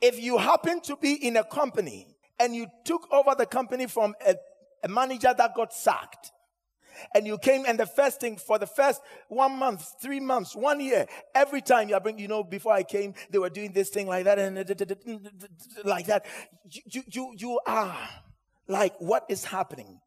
if 0.00 0.20
you 0.20 0.38
happen 0.38 0.80
to 0.82 0.96
be 0.96 1.14
in 1.14 1.36
a 1.36 1.44
company 1.44 2.06
and 2.38 2.54
you 2.54 2.66
took 2.84 3.08
over 3.12 3.34
the 3.36 3.46
company 3.46 3.86
from 3.86 4.14
a, 4.26 4.36
a 4.84 4.88
manager 4.88 5.34
that 5.36 5.54
got 5.54 5.72
sacked, 5.72 6.32
and 7.14 7.26
you 7.26 7.38
came 7.38 7.64
and 7.66 7.78
the 7.78 7.86
first 7.86 8.20
thing 8.20 8.36
for 8.36 8.58
the 8.58 8.66
first 8.66 9.00
one 9.28 9.58
month, 9.58 9.94
three 10.00 10.20
months, 10.20 10.54
one 10.54 10.80
year, 10.80 11.06
every 11.34 11.60
time 11.60 11.88
you 11.88 11.98
bring, 12.00 12.18
you 12.18 12.28
know, 12.28 12.42
before 12.42 12.72
I 12.72 12.82
came, 12.82 13.14
they 13.30 13.38
were 13.38 13.50
doing 13.50 13.72
this 13.72 13.90
thing 13.90 14.06
like 14.06 14.24
that 14.24 14.38
and 14.38 14.56
like 15.84 16.06
that. 16.06 16.26
You, 16.70 17.02
you, 17.10 17.34
you 17.36 17.60
are 17.66 17.96
like, 18.68 18.94
what 18.98 19.24
is 19.28 19.44
happening? 19.44 20.00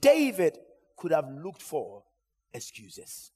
David 0.00 0.58
could 0.96 1.12
have 1.12 1.28
looked 1.30 1.62
for 1.62 2.02
excuses 2.52 3.30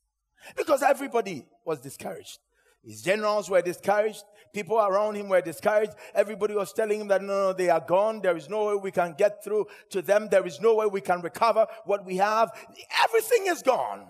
because 0.56 0.82
everybody 0.82 1.46
was 1.64 1.80
discouraged. 1.80 2.38
His 2.82 3.02
generals 3.02 3.50
were 3.50 3.62
discouraged. 3.62 4.24
People 4.52 4.78
around 4.78 5.14
him 5.14 5.28
were 5.28 5.40
discouraged. 5.40 5.92
Everybody 6.14 6.54
was 6.54 6.72
telling 6.72 7.00
him 7.00 7.08
that 7.08 7.22
no, 7.22 7.48
no, 7.48 7.52
they 7.52 7.68
are 7.68 7.80
gone. 7.86 8.20
There 8.20 8.36
is 8.36 8.48
no 8.48 8.66
way 8.66 8.74
we 8.74 8.90
can 8.90 9.14
get 9.16 9.44
through 9.44 9.66
to 9.90 10.02
them. 10.02 10.28
There 10.28 10.46
is 10.46 10.60
no 10.60 10.74
way 10.74 10.86
we 10.86 11.00
can 11.00 11.20
recover 11.20 11.66
what 11.84 12.04
we 12.04 12.16
have. 12.16 12.50
Everything 13.04 13.46
is 13.46 13.62
gone. 13.62 14.06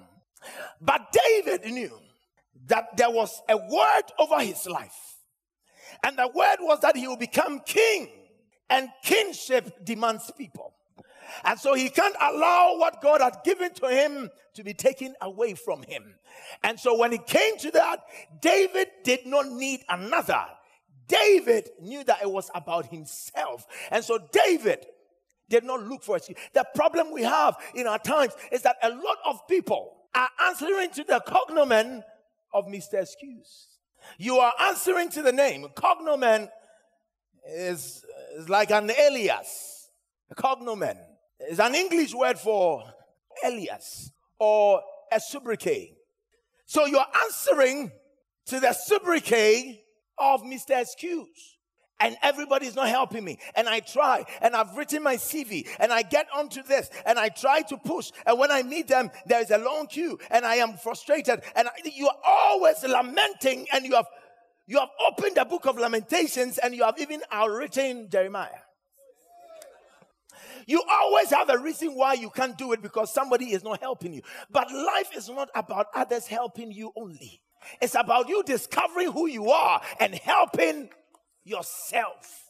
But 0.80 1.12
David 1.12 1.70
knew 1.70 1.98
that 2.66 2.96
there 2.96 3.10
was 3.10 3.42
a 3.48 3.56
word 3.56 4.02
over 4.18 4.40
his 4.40 4.66
life. 4.66 5.16
And 6.02 6.16
the 6.16 6.30
word 6.34 6.56
was 6.60 6.80
that 6.80 6.96
he 6.96 7.06
will 7.06 7.16
become 7.16 7.60
king. 7.60 8.08
And 8.70 8.88
kingship 9.02 9.84
demands 9.84 10.30
people. 10.38 10.72
And 11.44 11.58
so 11.58 11.74
he 11.74 11.88
can't 11.88 12.16
allow 12.20 12.76
what 12.76 13.02
God 13.02 13.20
had 13.20 13.38
given 13.44 13.72
to 13.74 13.88
him 13.88 14.30
to 14.54 14.64
be 14.64 14.74
taken 14.74 15.14
away 15.20 15.54
from 15.54 15.82
him. 15.82 16.14
And 16.62 16.78
so 16.78 16.96
when 16.96 17.12
it 17.12 17.26
came 17.26 17.56
to 17.58 17.70
that, 17.72 18.00
David 18.40 18.88
did 19.04 19.26
not 19.26 19.48
need 19.48 19.80
another. 19.88 20.44
David 21.06 21.70
knew 21.80 22.04
that 22.04 22.22
it 22.22 22.30
was 22.30 22.50
about 22.54 22.86
himself. 22.86 23.66
And 23.90 24.04
so 24.04 24.18
David 24.32 24.86
did 25.48 25.64
not 25.64 25.82
look 25.82 26.02
for 26.02 26.16
it. 26.16 26.28
The 26.52 26.64
problem 26.74 27.12
we 27.12 27.22
have 27.22 27.56
in 27.74 27.86
our 27.86 27.98
times 27.98 28.32
is 28.52 28.62
that 28.62 28.76
a 28.82 28.88
lot 28.88 29.18
of 29.26 29.46
people 29.48 29.96
are 30.14 30.28
answering 30.46 30.90
to 30.90 31.04
the 31.04 31.20
cognomen 31.26 32.02
of 32.54 32.66
Mr. 32.66 33.02
Excuse. 33.02 33.66
You 34.18 34.38
are 34.38 34.52
answering 34.60 35.10
to 35.10 35.22
the 35.22 35.32
name. 35.32 35.66
Cognomen 35.74 36.48
is, 37.46 38.04
is 38.36 38.48
like 38.48 38.70
an 38.70 38.90
alias, 38.90 39.90
a 40.30 40.34
cognomen. 40.34 40.96
It's 41.40 41.58
an 41.58 41.74
English 41.74 42.14
word 42.14 42.38
for 42.38 42.84
alias 43.44 44.12
or 44.38 44.82
a 45.10 45.18
sobriquet. 45.18 45.96
So 46.66 46.86
you're 46.86 47.04
answering 47.24 47.90
to 48.46 48.60
the 48.60 48.72
sobriquet 48.72 49.82
of 50.18 50.42
Mr. 50.42 50.80
Excuse 50.80 51.56
and 51.98 52.16
everybody's 52.22 52.74
not 52.74 52.88
helping 52.88 53.24
me. 53.24 53.38
And 53.54 53.68
I 53.68 53.80
try 53.80 54.24
and 54.40 54.54
I've 54.54 54.76
written 54.76 55.02
my 55.02 55.16
CV 55.16 55.66
and 55.78 55.92
I 55.92 56.02
get 56.02 56.26
onto 56.34 56.62
this 56.62 56.90
and 57.06 57.18
I 57.18 57.28
try 57.30 57.62
to 57.62 57.76
push. 57.78 58.10
And 58.26 58.38
when 58.38 58.50
I 58.50 58.62
meet 58.62 58.88
them, 58.88 59.10
there 59.26 59.40
is 59.40 59.50
a 59.50 59.58
long 59.58 59.86
queue 59.86 60.18
and 60.30 60.44
I 60.44 60.56
am 60.56 60.74
frustrated. 60.74 61.42
And 61.56 61.68
you 61.84 62.08
are 62.08 62.16
always 62.26 62.82
lamenting 62.82 63.66
and 63.72 63.84
you 63.84 63.94
have, 63.94 64.06
you 64.66 64.78
have 64.78 64.90
opened 65.08 65.36
the 65.36 65.44
book 65.44 65.66
of 65.66 65.78
Lamentations 65.78 66.58
and 66.58 66.74
you 66.74 66.84
have 66.84 66.98
even 66.98 67.22
outwritten 67.30 68.08
Jeremiah. 68.10 68.60
You 70.70 70.84
always 70.88 71.30
have 71.30 71.50
a 71.50 71.58
reason 71.58 71.96
why 71.96 72.12
you 72.12 72.30
can't 72.30 72.56
do 72.56 72.70
it 72.70 72.80
because 72.80 73.12
somebody 73.12 73.46
is 73.46 73.64
not 73.64 73.80
helping 73.80 74.12
you. 74.12 74.22
But 74.52 74.70
life 74.70 75.10
is 75.16 75.28
not 75.28 75.48
about 75.52 75.86
others 75.96 76.28
helping 76.28 76.70
you 76.70 76.92
only. 76.96 77.42
It's 77.82 77.96
about 77.96 78.28
you 78.28 78.44
discovering 78.44 79.10
who 79.10 79.26
you 79.26 79.50
are 79.50 79.80
and 79.98 80.14
helping 80.14 80.90
yourself. 81.42 82.44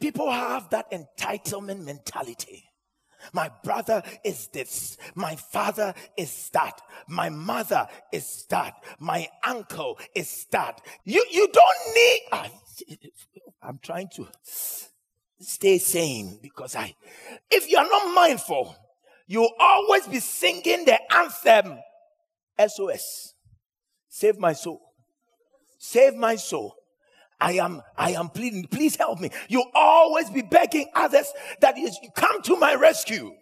People 0.00 0.30
have 0.30 0.68
that 0.68 0.92
entitlement 0.92 1.82
mentality. 1.82 2.64
My 3.32 3.50
brother 3.62 4.02
is 4.22 4.48
this. 4.48 4.98
My 5.14 5.36
father 5.36 5.94
is 6.18 6.50
that. 6.50 6.78
My 7.08 7.30
mother 7.30 7.88
is 8.12 8.44
that. 8.50 8.74
My 8.98 9.28
uncle 9.46 9.98
is 10.14 10.46
that. 10.50 10.82
You, 11.06 11.24
you 11.30 11.48
don't 11.50 11.94
need. 11.94 12.20
Uh, 12.32 12.48
I'm 13.62 13.78
trying 13.82 14.08
to 14.16 14.28
stay 15.44 15.78
sane 15.78 16.38
because 16.42 16.76
I, 16.76 16.94
if 17.50 17.68
you're 17.68 17.88
not 17.88 18.14
mindful, 18.14 18.76
you'll 19.26 19.54
always 19.58 20.06
be 20.06 20.20
singing 20.20 20.84
the 20.84 20.98
anthem 21.12 21.78
SOS. 22.58 23.34
Save 24.08 24.38
my 24.38 24.52
soul. 24.52 24.80
Save 25.78 26.14
my 26.14 26.36
soul. 26.36 26.74
I 27.40 27.52
am, 27.54 27.82
I 27.96 28.12
am 28.12 28.28
pleading, 28.28 28.66
please 28.68 28.96
help 28.96 29.20
me. 29.20 29.30
You 29.48 29.64
always 29.74 30.30
be 30.30 30.42
begging 30.42 30.88
others 30.94 31.30
that 31.60 31.76
is, 31.76 31.98
come 32.14 32.40
to 32.42 32.56
my 32.56 32.74
rescue. 32.74 33.32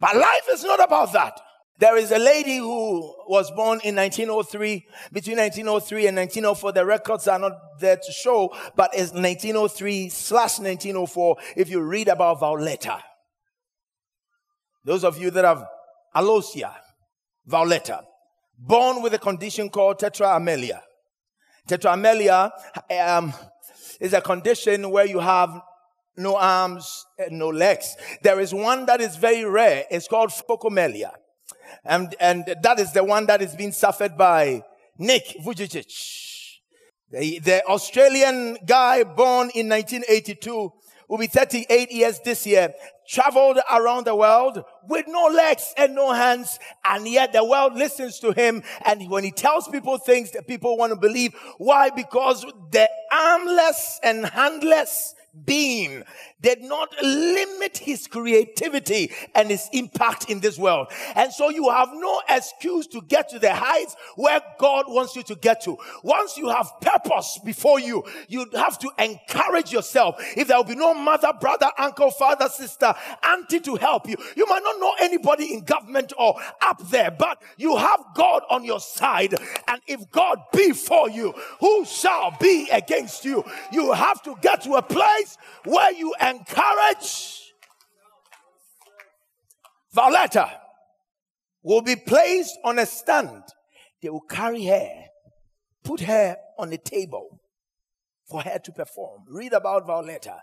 But 0.00 0.16
life 0.16 0.46
is 0.50 0.64
not 0.64 0.84
about 0.84 1.12
that. 1.12 1.40
There 1.78 1.96
is 1.96 2.10
a 2.10 2.18
lady 2.18 2.56
who 2.56 3.14
was 3.28 3.52
born 3.52 3.80
in 3.84 3.94
1903, 3.94 4.84
between 5.12 5.36
1903 5.38 6.08
and 6.08 6.16
1904. 6.16 6.72
The 6.72 6.84
records 6.84 7.28
are 7.28 7.38
not 7.38 7.52
there 7.78 7.96
to 7.96 8.12
show, 8.12 8.52
but 8.74 8.90
it's 8.94 9.12
1903 9.12 10.08
slash 10.08 10.58
1904 10.58 11.36
if 11.56 11.70
you 11.70 11.80
read 11.80 12.08
about 12.08 12.40
Violetta. 12.40 12.98
Those 14.84 15.04
of 15.04 15.18
you 15.18 15.30
that 15.30 15.44
have 15.44 15.64
Alosia, 16.16 16.74
Violetta, 17.46 18.02
born 18.58 19.00
with 19.00 19.14
a 19.14 19.18
condition 19.18 19.70
called 19.70 20.00
tetraamelia. 20.00 20.80
Tetraamelia 21.68 22.50
um, 23.06 23.32
is 24.00 24.14
a 24.14 24.20
condition 24.20 24.90
where 24.90 25.06
you 25.06 25.20
have 25.20 25.60
no 26.16 26.36
arms 26.36 27.06
and 27.20 27.38
no 27.38 27.50
legs. 27.50 27.94
There 28.22 28.40
is 28.40 28.52
one 28.52 28.86
that 28.86 29.00
is 29.00 29.14
very 29.14 29.44
rare. 29.44 29.84
It's 29.92 30.08
called 30.08 30.30
phocomelia. 30.30 31.12
And, 31.84 32.14
and 32.20 32.44
that 32.62 32.78
is 32.78 32.92
the 32.92 33.04
one 33.04 33.26
that 33.26 33.42
is 33.42 33.54
being 33.54 33.72
suffered 33.72 34.16
by 34.16 34.62
Nick 34.98 35.36
Vujicic. 35.44 35.86
The, 37.10 37.38
the 37.38 37.64
Australian 37.66 38.58
guy 38.66 39.02
born 39.04 39.50
in 39.54 39.68
1982 39.68 40.72
will 41.08 41.18
be 41.18 41.26
38 41.26 41.90
years 41.90 42.20
this 42.20 42.46
year, 42.46 42.72
traveled 43.08 43.58
around 43.72 44.04
the 44.04 44.14
world 44.14 44.62
with 44.86 45.06
no 45.08 45.26
legs 45.26 45.72
and 45.76 45.94
no 45.94 46.12
hands, 46.12 46.58
and 46.84 47.08
yet 47.08 47.32
the 47.32 47.44
world 47.44 47.74
listens 47.74 48.18
to 48.20 48.32
him. 48.32 48.62
And 48.84 49.08
when 49.10 49.24
he 49.24 49.30
tells 49.30 49.66
people 49.68 49.98
things 49.98 50.30
that 50.32 50.46
people 50.46 50.76
want 50.76 50.92
to 50.92 50.98
believe, 50.98 51.34
why? 51.56 51.90
Because 51.90 52.44
the 52.70 52.88
armless 53.10 53.98
and 54.02 54.26
handless 54.26 55.14
being 55.44 56.02
did 56.40 56.62
not 56.62 56.88
limit 57.02 57.78
his 57.78 58.06
creativity 58.06 59.10
and 59.34 59.50
his 59.50 59.68
impact 59.72 60.30
in 60.30 60.40
this 60.40 60.58
world. 60.58 60.88
And 61.14 61.32
so 61.32 61.48
you 61.48 61.68
have 61.70 61.90
no 61.92 62.22
excuse 62.28 62.86
to 62.88 63.00
get 63.02 63.28
to 63.30 63.38
the 63.38 63.52
heights 63.52 63.96
where 64.16 64.40
God 64.58 64.86
wants 64.88 65.16
you 65.16 65.22
to 65.24 65.34
get 65.34 65.62
to. 65.64 65.76
Once 66.02 66.36
you 66.36 66.48
have 66.48 66.70
purpose 66.80 67.38
before 67.44 67.80
you, 67.80 68.04
you 68.28 68.46
have 68.54 68.78
to 68.78 68.90
encourage 68.98 69.72
yourself. 69.72 70.16
If 70.36 70.48
there 70.48 70.56
will 70.56 70.64
be 70.64 70.76
no 70.76 70.94
mother, 70.94 71.32
brother, 71.40 71.70
uncle, 71.76 72.10
father, 72.10 72.48
sister, 72.48 72.94
auntie 73.22 73.60
to 73.60 73.76
help 73.76 74.08
you, 74.08 74.16
you 74.36 74.46
might 74.46 74.62
not 74.62 74.78
know 74.80 74.94
anybody 75.00 75.54
in 75.54 75.64
government 75.64 76.12
or 76.18 76.34
up 76.60 76.80
there, 76.88 77.10
but 77.10 77.42
you 77.56 77.76
have 77.76 78.04
God 78.14 78.42
on 78.50 78.64
your 78.64 78.80
side. 78.80 79.34
And 79.66 79.80
if 79.86 80.10
God 80.10 80.38
be 80.52 80.72
for 80.72 81.08
you, 81.08 81.32
who 81.60 81.84
shall 81.84 82.36
be 82.40 82.68
against 82.70 83.24
you? 83.24 83.44
You 83.72 83.92
have 83.92 84.22
to 84.22 84.34
get 84.40 84.62
to 84.62 84.74
a 84.74 84.82
place 84.82 85.36
where 85.64 85.92
you 85.92 86.14
encourage. 86.20 87.52
Violetta 89.92 90.60
will 91.62 91.82
be 91.82 91.96
placed 91.96 92.56
on 92.64 92.78
a 92.78 92.86
stand. 92.86 93.42
They 94.00 94.10
will 94.10 94.20
carry 94.20 94.64
her, 94.66 94.90
put 95.82 96.00
her 96.00 96.36
on 96.58 96.70
the 96.70 96.78
table 96.78 97.40
for 98.28 98.42
her 98.42 98.58
to 98.58 98.72
perform. 98.72 99.22
Read 99.28 99.52
about 99.52 99.86
Violetta. 99.86 100.42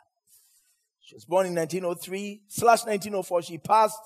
She 1.06 1.14
was 1.14 1.26
born 1.26 1.46
in 1.46 1.54
1903 1.54 2.42
slash 2.48 2.80
1904. 2.80 3.44
She 3.44 3.60
passed 3.60 4.00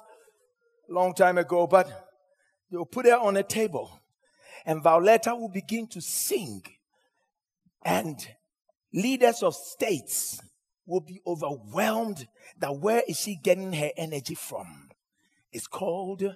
a 0.89 0.93
long 0.93 1.13
time 1.13 1.37
ago, 1.37 1.65
but 1.65 1.87
they 2.69 2.75
will 2.75 2.85
put 2.85 3.05
her 3.05 3.17
on 3.17 3.37
a 3.37 3.43
table 3.43 4.01
and 4.65 4.83
Violetta 4.83 5.33
will 5.33 5.47
begin 5.47 5.87
to 5.87 6.01
sing. 6.01 6.61
And 7.85 8.19
leaders 8.93 9.43
of 9.43 9.55
states 9.55 10.41
will 10.85 10.99
be 10.99 11.21
overwhelmed 11.25 12.27
that 12.57 12.75
where 12.75 13.03
is 13.07 13.17
she 13.17 13.39
getting 13.41 13.71
her 13.71 13.91
energy 13.95 14.35
from? 14.35 14.89
It's 15.53 15.67
called 15.67 16.35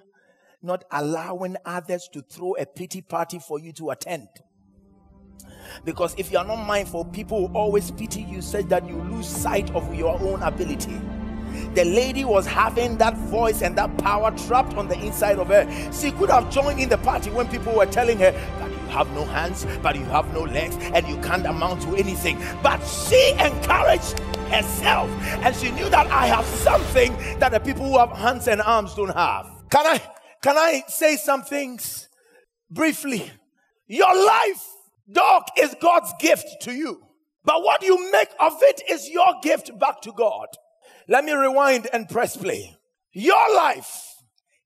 not 0.62 0.84
allowing 0.90 1.58
others 1.66 2.08
to 2.14 2.22
throw 2.22 2.54
a 2.54 2.64
pity 2.64 3.02
party 3.02 3.38
for 3.38 3.58
you 3.58 3.74
to 3.74 3.90
attend. 3.90 4.28
Because 5.84 6.14
if 6.18 6.30
you 6.30 6.38
are 6.38 6.44
not 6.44 6.64
mindful, 6.64 7.04
people 7.06 7.42
will 7.42 7.56
always 7.56 7.90
pity 7.90 8.22
you 8.22 8.42
such 8.42 8.66
that 8.66 8.86
you 8.88 8.96
lose 8.96 9.26
sight 9.26 9.70
of 9.74 9.94
your 9.94 10.18
own 10.20 10.42
ability. 10.42 11.00
The 11.74 11.84
lady 11.84 12.24
was 12.24 12.46
having 12.46 12.98
that 12.98 13.16
voice 13.16 13.62
and 13.62 13.76
that 13.78 13.96
power 13.98 14.30
trapped 14.46 14.74
on 14.74 14.88
the 14.88 14.98
inside 15.00 15.38
of 15.38 15.48
her. 15.48 15.66
She 15.92 16.10
could 16.12 16.30
have 16.30 16.50
joined 16.50 16.80
in 16.80 16.88
the 16.88 16.98
party 16.98 17.30
when 17.30 17.48
people 17.48 17.74
were 17.74 17.86
telling 17.86 18.18
her 18.18 18.32
that 18.32 18.70
you 18.70 18.76
have 18.88 19.10
no 19.12 19.24
hands, 19.24 19.66
but 19.82 19.96
you 19.96 20.04
have 20.06 20.32
no 20.32 20.42
legs, 20.42 20.76
and 20.80 21.06
you 21.06 21.16
can't 21.18 21.46
amount 21.46 21.82
to 21.82 21.94
anything. 21.96 22.38
But 22.62 22.78
she 22.84 23.32
encouraged 23.32 24.18
herself. 24.50 25.10
And 25.42 25.54
she 25.56 25.70
knew 25.72 25.88
that 25.90 26.06
I 26.08 26.26
have 26.26 26.44
something 26.44 27.16
that 27.38 27.52
the 27.52 27.60
people 27.60 27.86
who 27.86 27.98
have 27.98 28.10
hands 28.12 28.48
and 28.48 28.60
arms 28.60 28.94
don't 28.94 29.14
have. 29.14 29.46
Can 29.70 29.86
I 29.86 30.00
can 30.42 30.58
I 30.58 30.82
say 30.88 31.16
some 31.16 31.42
things 31.42 32.08
briefly? 32.70 33.30
Your 33.86 34.14
life, 34.14 34.62
dog, 35.10 35.44
is 35.58 35.74
God's 35.80 36.12
gift 36.18 36.46
to 36.62 36.72
you. 36.72 37.00
But 37.44 37.62
what 37.62 37.82
you 37.82 38.10
make 38.10 38.30
of 38.40 38.54
it 38.62 38.82
is 38.90 39.10
your 39.10 39.34
gift 39.42 39.78
back 39.78 40.00
to 40.02 40.12
God. 40.12 40.46
Let 41.08 41.24
me 41.24 41.32
rewind 41.32 41.88
and 41.92 42.08
press 42.08 42.36
play. 42.36 42.76
Your 43.12 43.54
life 43.54 44.14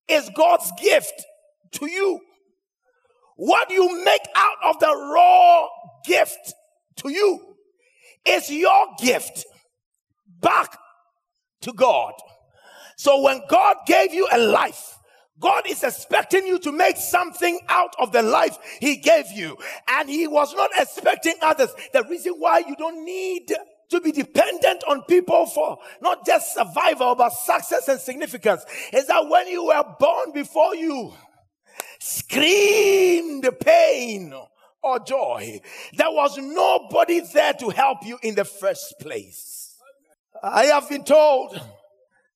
is 0.08 0.30
God's 0.34 0.70
gift 0.80 1.24
to 1.72 1.90
you. 1.90 2.20
What 3.36 3.70
you 3.70 4.04
make 4.04 4.26
out 4.34 4.56
of 4.64 4.80
the 4.80 4.86
raw 4.86 5.68
gift 6.04 6.54
to 6.96 7.10
you 7.10 7.40
is 8.24 8.50
your 8.50 8.86
gift 9.00 9.44
back 10.40 10.76
to 11.62 11.72
God. 11.72 12.14
So 12.96 13.22
when 13.22 13.42
God 13.48 13.76
gave 13.86 14.12
you 14.12 14.28
a 14.32 14.38
life, 14.38 14.97
God 15.40 15.68
is 15.68 15.84
expecting 15.84 16.46
you 16.46 16.58
to 16.60 16.72
make 16.72 16.96
something 16.96 17.60
out 17.68 17.94
of 17.98 18.12
the 18.12 18.22
life 18.22 18.58
He 18.80 18.96
gave 18.96 19.30
you. 19.32 19.56
And 19.88 20.08
He 20.08 20.26
was 20.26 20.54
not 20.54 20.70
expecting 20.76 21.34
others. 21.42 21.70
The 21.92 22.04
reason 22.04 22.34
why 22.38 22.60
you 22.66 22.74
don't 22.76 23.04
need 23.04 23.52
to 23.90 24.00
be 24.00 24.12
dependent 24.12 24.84
on 24.86 25.02
people 25.04 25.46
for 25.46 25.78
not 26.00 26.26
just 26.26 26.54
survival, 26.54 27.14
but 27.14 27.32
success 27.32 27.88
and 27.88 28.00
significance 28.00 28.64
is 28.92 29.06
that 29.06 29.28
when 29.28 29.48
you 29.48 29.66
were 29.66 29.84
born 29.98 30.32
before 30.32 30.74
you 30.74 31.14
screamed 32.00 33.48
pain 33.60 34.34
or 34.82 34.98
joy, 35.00 35.60
there 35.96 36.10
was 36.10 36.36
nobody 36.38 37.20
there 37.32 37.54
to 37.54 37.70
help 37.70 38.04
you 38.04 38.18
in 38.22 38.34
the 38.34 38.44
first 38.44 38.94
place. 39.00 39.76
I 40.42 40.66
have 40.66 40.88
been 40.88 41.04
told 41.04 41.60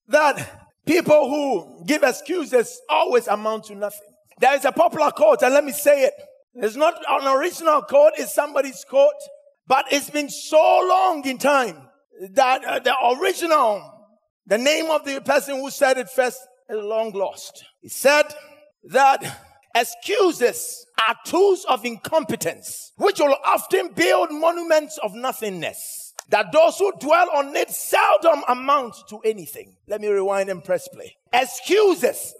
that 0.07 0.62
people 0.85 1.29
who 1.29 1.85
give 1.85 2.03
excuses 2.03 2.81
always 2.89 3.27
amount 3.27 3.65
to 3.65 3.75
nothing. 3.75 4.13
There 4.39 4.55
is 4.55 4.65
a 4.65 4.71
popular 4.71 5.11
quote, 5.11 5.41
and 5.41 5.53
let 5.53 5.63
me 5.63 5.71
say 5.71 6.05
it. 6.05 6.13
It's 6.55 6.75
not 6.75 6.95
an 7.09 7.27
original 7.27 7.81
quote, 7.81 8.13
it's 8.17 8.33
somebody's 8.33 8.85
quote. 8.87 9.13
But 9.67 9.85
it's 9.91 10.09
been 10.09 10.29
so 10.29 10.85
long 10.87 11.25
in 11.25 11.37
time 11.37 11.77
that 12.31 12.63
uh, 12.65 12.79
the 12.79 12.93
original, 13.17 13.81
the 14.45 14.57
name 14.57 14.91
of 14.91 15.05
the 15.05 15.21
person 15.21 15.55
who 15.55 15.69
said 15.69 15.97
it 15.97 16.09
first 16.09 16.39
is 16.69 16.77
long 16.77 17.11
lost. 17.11 17.63
He 17.81 17.89
said 17.89 18.25
that 18.89 19.23
excuses 19.73 20.85
are 21.07 21.15
tools 21.25 21.65
of 21.65 21.85
incompetence, 21.85 22.91
which 22.97 23.19
will 23.19 23.35
often 23.45 23.89
build 23.93 24.31
monuments 24.31 24.99
of 25.01 25.15
nothingness. 25.15 26.02
That 26.29 26.51
those 26.51 26.77
who 26.77 26.91
dwell 26.99 27.29
on 27.35 27.55
it 27.55 27.69
seldom 27.69 28.43
amount 28.47 28.95
to 29.09 29.19
anything. 29.19 29.75
Let 29.87 30.01
me 30.01 30.07
rewind 30.07 30.49
and 30.49 30.63
press 30.63 30.87
play. 30.87 31.15
Excuses 31.31 32.33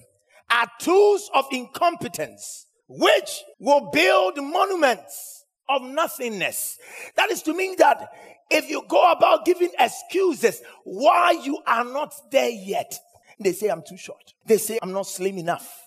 are 0.50 0.68
tools 0.80 1.30
of 1.34 1.46
incompetence, 1.52 2.68
which 2.88 3.44
will 3.60 3.90
build 3.92 4.38
monuments 4.38 5.46
of 5.70 5.82
nothingness. 5.82 6.78
That 7.16 7.32
is 7.32 7.42
to 7.44 7.54
mean 7.54 7.76
that 7.78 8.10
if 8.50 8.70
you 8.70 8.84
go 8.88 9.12
about 9.12 9.46
giving 9.46 9.72
excuses 9.80 10.62
why 10.84 11.32
you 11.44 11.60
are 11.66 11.86
not 11.86 12.14
there 12.32 12.50
yet, 12.50 12.98
they 13.40 13.54
say 13.54 13.70
I'm 13.70 13.84
too 13.84 13.98
short. 13.98 14.34
They 14.46 14.58
say 14.58 14.80
I'm 14.82 14.92
not 14.92 15.08
slim 15.08 15.38
enough. 15.38 15.82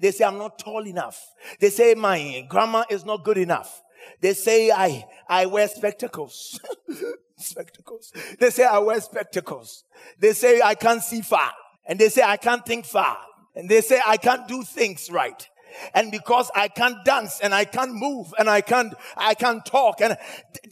They 0.00 0.10
say 0.10 0.24
I'm 0.24 0.38
not 0.38 0.58
tall 0.58 0.86
enough. 0.86 1.20
They 1.60 1.70
say 1.70 1.94
my 1.94 2.44
grammar 2.48 2.84
is 2.90 3.04
not 3.04 3.24
good 3.24 3.38
enough. 3.38 3.82
They 4.20 4.34
say 4.34 4.70
I, 4.70 5.04
I 5.28 5.46
wear 5.46 5.68
spectacles. 5.68 6.58
spectacles. 7.36 8.12
They 8.38 8.50
say 8.50 8.64
I 8.64 8.78
wear 8.78 9.00
spectacles. 9.00 9.84
They 10.18 10.32
say 10.32 10.60
I 10.62 10.74
can't 10.74 11.02
see 11.02 11.22
far. 11.22 11.52
And 11.86 11.98
they 11.98 12.08
say 12.08 12.22
I 12.22 12.36
can't 12.36 12.64
think 12.64 12.84
far. 12.84 13.18
And 13.54 13.68
they 13.68 13.80
say 13.80 14.00
I 14.06 14.16
can't 14.16 14.46
do 14.46 14.62
things 14.62 15.10
right 15.10 15.48
and 15.94 16.10
because 16.10 16.50
I 16.54 16.68
can't 16.68 17.04
dance 17.04 17.40
and 17.40 17.54
I 17.54 17.64
can't 17.64 17.94
move 17.94 18.34
and 18.38 18.48
I 18.48 18.60
can't, 18.60 18.94
I 19.16 19.34
can't 19.34 19.64
talk 19.64 20.00
and 20.00 20.16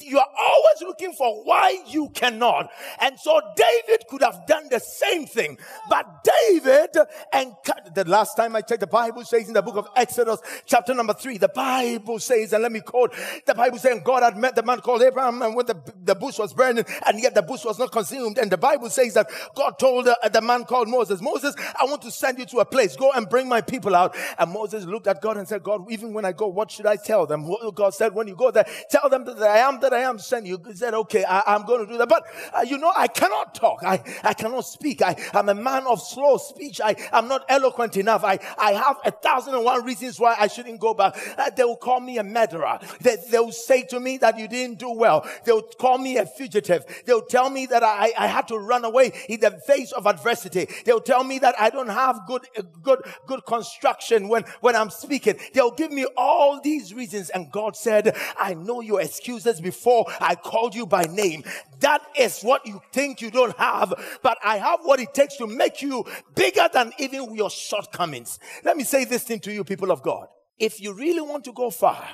you 0.00 0.18
are 0.18 0.28
always 0.38 0.82
looking 0.82 1.12
for 1.12 1.44
why 1.44 1.82
you 1.86 2.10
cannot. 2.10 2.70
And 3.00 3.18
so 3.18 3.40
David 3.56 4.06
could 4.08 4.22
have 4.22 4.46
done 4.46 4.68
the 4.70 4.80
same 4.80 5.26
thing, 5.26 5.58
but 5.88 6.28
David 6.48 6.90
and 7.32 7.54
the 7.94 8.04
last 8.04 8.36
time 8.36 8.56
I 8.56 8.60
checked, 8.60 8.80
the 8.80 8.86
Bible 8.86 9.24
says 9.24 9.48
in 9.48 9.54
the 9.54 9.62
book 9.62 9.76
of 9.76 9.88
Exodus, 9.96 10.40
chapter 10.66 10.94
number 10.94 11.14
three, 11.14 11.38
the 11.38 11.48
Bible 11.48 12.18
says, 12.18 12.52
and 12.52 12.62
let 12.62 12.72
me 12.72 12.80
quote, 12.80 13.14
the 13.46 13.54
Bible 13.54 13.78
saying 13.78 14.02
God 14.04 14.22
had 14.22 14.36
met 14.36 14.54
the 14.54 14.62
man 14.62 14.80
called 14.80 15.02
Abraham 15.02 15.42
and 15.42 15.54
when 15.54 15.66
the, 15.66 15.76
the 16.04 16.14
bush 16.14 16.38
was 16.38 16.52
burning 16.52 16.84
and 17.06 17.20
yet 17.20 17.34
the 17.34 17.42
bush 17.42 17.64
was 17.64 17.78
not 17.78 17.92
consumed. 17.92 18.38
And 18.38 18.50
the 18.50 18.56
Bible 18.56 18.90
says 18.90 19.14
that 19.14 19.30
God 19.54 19.78
told 19.78 20.06
the, 20.06 20.30
the 20.32 20.40
man 20.40 20.64
called 20.64 20.88
Moses, 20.88 21.20
Moses, 21.20 21.54
I 21.78 21.84
want 21.84 22.02
to 22.02 22.10
send 22.10 22.38
you 22.38 22.46
to 22.46 22.58
a 22.58 22.64
place. 22.64 22.96
Go 22.96 23.12
and 23.12 23.28
bring 23.28 23.48
my 23.48 23.60
people 23.60 23.94
out. 23.94 24.16
And 24.38 24.52
Moses 24.52 24.84
looked 24.88 25.06
at 25.06 25.20
God 25.20 25.36
and 25.36 25.46
said, 25.46 25.62
God, 25.62 25.90
even 25.90 26.12
when 26.12 26.24
I 26.24 26.32
go, 26.32 26.48
what 26.48 26.70
should 26.70 26.86
I 26.86 26.96
tell 26.96 27.26
them? 27.26 27.48
God 27.74 27.94
said, 27.94 28.14
when 28.14 28.28
you 28.28 28.34
go 28.36 28.50
there, 28.50 28.66
tell 28.90 29.08
them 29.08 29.24
that 29.24 29.38
I 29.42 29.58
am 29.58 29.80
that 29.80 29.92
I 29.92 30.00
am 30.00 30.18
sent 30.18 30.46
you. 30.46 30.60
He 30.66 30.74
said, 30.74 30.94
okay, 30.94 31.24
I, 31.24 31.54
am 31.54 31.64
going 31.64 31.86
to 31.86 31.92
do 31.92 31.98
that. 31.98 32.08
But 32.08 32.24
uh, 32.52 32.62
you 32.62 32.78
know, 32.78 32.92
I 32.96 33.06
cannot 33.06 33.54
talk. 33.54 33.82
I, 33.84 34.02
I 34.22 34.34
cannot 34.34 34.62
speak. 34.62 35.02
I, 35.02 35.16
am 35.34 35.48
a 35.48 35.54
man 35.54 35.86
of 35.86 36.00
slow 36.00 36.36
speech. 36.36 36.80
I, 36.82 36.96
am 37.12 37.28
not 37.28 37.44
eloquent 37.48 37.96
enough. 37.96 38.24
I, 38.24 38.38
I 38.58 38.72
have 38.72 38.96
a 39.04 39.10
thousand 39.10 39.54
and 39.54 39.64
one 39.64 39.84
reasons 39.84 40.18
why 40.18 40.36
I 40.38 40.46
shouldn't 40.46 40.80
go 40.80 40.94
back. 40.94 41.16
Uh, 41.36 41.50
they 41.50 41.64
will 41.64 41.76
call 41.76 42.00
me 42.00 42.18
a 42.18 42.24
murderer. 42.24 42.78
They, 43.00 43.16
they 43.30 43.38
will 43.38 43.52
say 43.52 43.82
to 43.84 44.00
me 44.00 44.18
that 44.18 44.38
you 44.38 44.48
didn't 44.48 44.78
do 44.78 44.90
well. 44.90 45.28
They 45.44 45.52
will 45.52 45.68
call 45.78 45.98
me 45.98 46.16
a 46.16 46.26
fugitive. 46.26 46.84
They 47.04 47.12
will 47.12 47.22
tell 47.22 47.50
me 47.50 47.66
that 47.66 47.82
I, 47.82 48.12
I 48.18 48.26
had 48.26 48.48
to 48.48 48.58
run 48.58 48.84
away 48.84 49.12
in 49.28 49.40
the 49.40 49.50
face 49.66 49.92
of 49.92 50.06
adversity. 50.06 50.68
They 50.84 50.92
will 50.92 51.00
tell 51.00 51.24
me 51.24 51.38
that 51.40 51.54
I 51.58 51.70
don't 51.70 51.88
have 51.88 52.20
good, 52.26 52.46
good, 52.82 53.00
good 53.26 53.44
construction 53.46 54.28
when, 54.28 54.44
when 54.60 54.76
I'm 54.78 54.90
speaking. 54.90 55.36
They'll 55.52 55.70
give 55.70 55.92
me 55.92 56.06
all 56.16 56.60
these 56.60 56.94
reasons. 56.94 57.30
And 57.30 57.50
God 57.52 57.76
said, 57.76 58.16
I 58.38 58.54
know 58.54 58.80
your 58.80 59.00
excuses 59.00 59.60
before 59.60 60.06
I 60.20 60.34
called 60.34 60.74
you 60.74 60.86
by 60.86 61.04
name. 61.04 61.44
That 61.80 62.02
is 62.16 62.40
what 62.42 62.66
you 62.66 62.80
think 62.92 63.20
you 63.20 63.30
don't 63.30 63.56
have, 63.58 63.92
but 64.22 64.38
I 64.44 64.58
have 64.58 64.80
what 64.82 65.00
it 65.00 65.14
takes 65.14 65.36
to 65.36 65.46
make 65.46 65.82
you 65.82 66.04
bigger 66.34 66.68
than 66.72 66.92
even 66.98 67.34
your 67.34 67.50
shortcomings. 67.50 68.38
Let 68.64 68.76
me 68.76 68.84
say 68.84 69.04
this 69.04 69.24
thing 69.24 69.40
to 69.40 69.52
you, 69.52 69.64
people 69.64 69.90
of 69.90 70.02
God. 70.02 70.28
If 70.58 70.80
you 70.80 70.94
really 70.94 71.20
want 71.20 71.44
to 71.44 71.52
go 71.52 71.70
far, 71.70 72.04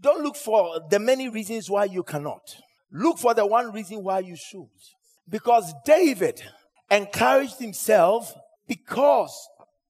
don't 0.00 0.22
look 0.22 0.36
for 0.36 0.80
the 0.90 0.98
many 0.98 1.28
reasons 1.28 1.70
why 1.70 1.84
you 1.84 2.02
cannot. 2.02 2.56
Look 2.92 3.18
for 3.18 3.34
the 3.34 3.46
one 3.46 3.72
reason 3.72 4.02
why 4.02 4.20
you 4.20 4.36
should. 4.36 4.68
Because 5.28 5.72
David 5.84 6.42
encouraged 6.90 7.58
himself 7.58 8.34
because 8.68 9.48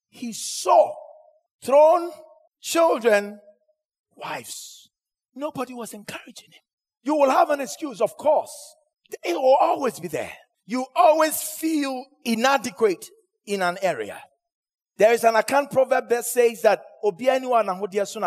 he 0.09 0.33
saw 0.33 0.95
throne 1.65 2.11
children, 2.61 3.41
wives. 4.17 4.89
Nobody 5.35 5.75
was 5.75 5.93
encouraging 5.93 6.53
him. 6.53 6.63
You 7.03 7.17
will 7.17 7.31
have 7.31 7.51
an 7.51 7.61
excuse, 7.61 8.01
of 8.01 8.17
course. 8.17 8.77
It 9.23 9.35
will 9.35 9.57
always 9.61 10.01
be 10.01 10.09
there. 10.09 10.33
You 10.67 10.87
always 10.97 11.43
feel 11.43 12.05
inadequate 12.25 13.05
in 13.47 13.61
an 13.61 13.77
area. 13.83 14.21
There 14.97 15.13
is 15.13 15.25
an 15.25 15.35
Akan 15.35 15.71
proverb 15.71 16.09
that 16.09 16.25
says 16.25 16.63
that 16.63 16.83
it's 17.03 18.17
an 18.17 18.23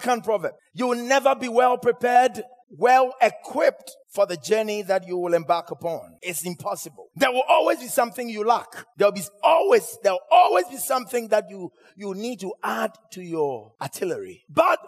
Akan 0.00 0.24
proverb. 0.24 0.52
You 0.72 0.86
will 0.86 1.04
never 1.04 1.34
be 1.34 1.48
well 1.48 1.76
prepared 1.76 2.42
well 2.76 3.14
equipped 3.20 3.96
for 4.08 4.26
the 4.26 4.36
journey 4.36 4.82
that 4.82 5.06
you 5.06 5.16
will 5.16 5.34
embark 5.34 5.70
upon. 5.70 6.16
It's 6.22 6.44
impossible. 6.44 7.08
There 7.14 7.30
will 7.30 7.44
always 7.48 7.78
be 7.78 7.86
something 7.86 8.28
you 8.28 8.44
lack. 8.44 8.86
There'll 8.96 9.12
be 9.12 9.22
always, 9.42 9.98
there'll 10.02 10.20
always 10.30 10.66
be 10.66 10.76
something 10.76 11.28
that 11.28 11.50
you, 11.50 11.70
you 11.96 12.14
need 12.14 12.40
to 12.40 12.52
add 12.62 12.92
to 13.12 13.22
your 13.22 13.72
artillery. 13.80 14.44
But 14.48 14.78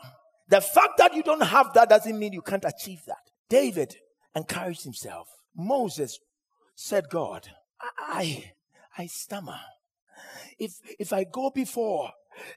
the 0.48 0.60
fact 0.60 0.98
that 0.98 1.14
you 1.14 1.22
don't 1.22 1.42
have 1.42 1.72
that 1.74 1.88
doesn't 1.88 2.18
mean 2.18 2.32
you 2.32 2.42
can't 2.42 2.64
achieve 2.64 3.02
that. 3.06 3.30
David 3.48 3.96
encouraged 4.34 4.84
himself. 4.84 5.28
Moses 5.56 6.18
said, 6.74 7.08
God, 7.08 7.48
I, 7.98 8.52
I 8.96 9.06
stammer. 9.06 9.60
If, 10.58 10.72
if 10.98 11.12
I 11.12 11.24
go 11.24 11.50
before 11.50 12.10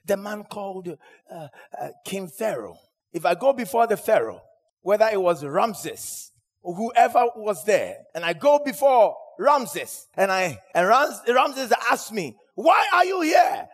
the 0.04 0.16
man 0.16 0.44
called 0.44 0.96
uh, 1.30 1.48
uh, 1.80 1.88
King 2.04 2.28
Pharaoh, 2.28 2.78
if 3.12 3.24
I 3.24 3.34
go 3.34 3.52
before 3.52 3.86
the 3.86 3.96
Pharaoh, 3.96 4.42
whether 4.82 5.08
it 5.12 5.20
was 5.20 5.44
Ramses 5.44 6.32
or 6.62 6.74
whoever 6.74 7.26
was 7.36 7.64
there, 7.64 7.96
and 8.14 8.24
I 8.24 8.32
go 8.32 8.60
before 8.64 9.16
Ramses, 9.38 10.08
and 10.16 10.32
I 10.32 10.60
and 10.74 10.88
Ram, 10.88 11.12
Ramses 11.28 11.72
asked 11.90 12.12
me, 12.12 12.36
"Why 12.54 12.86
are 12.92 13.04
you 13.04 13.20
here?" 13.22 13.68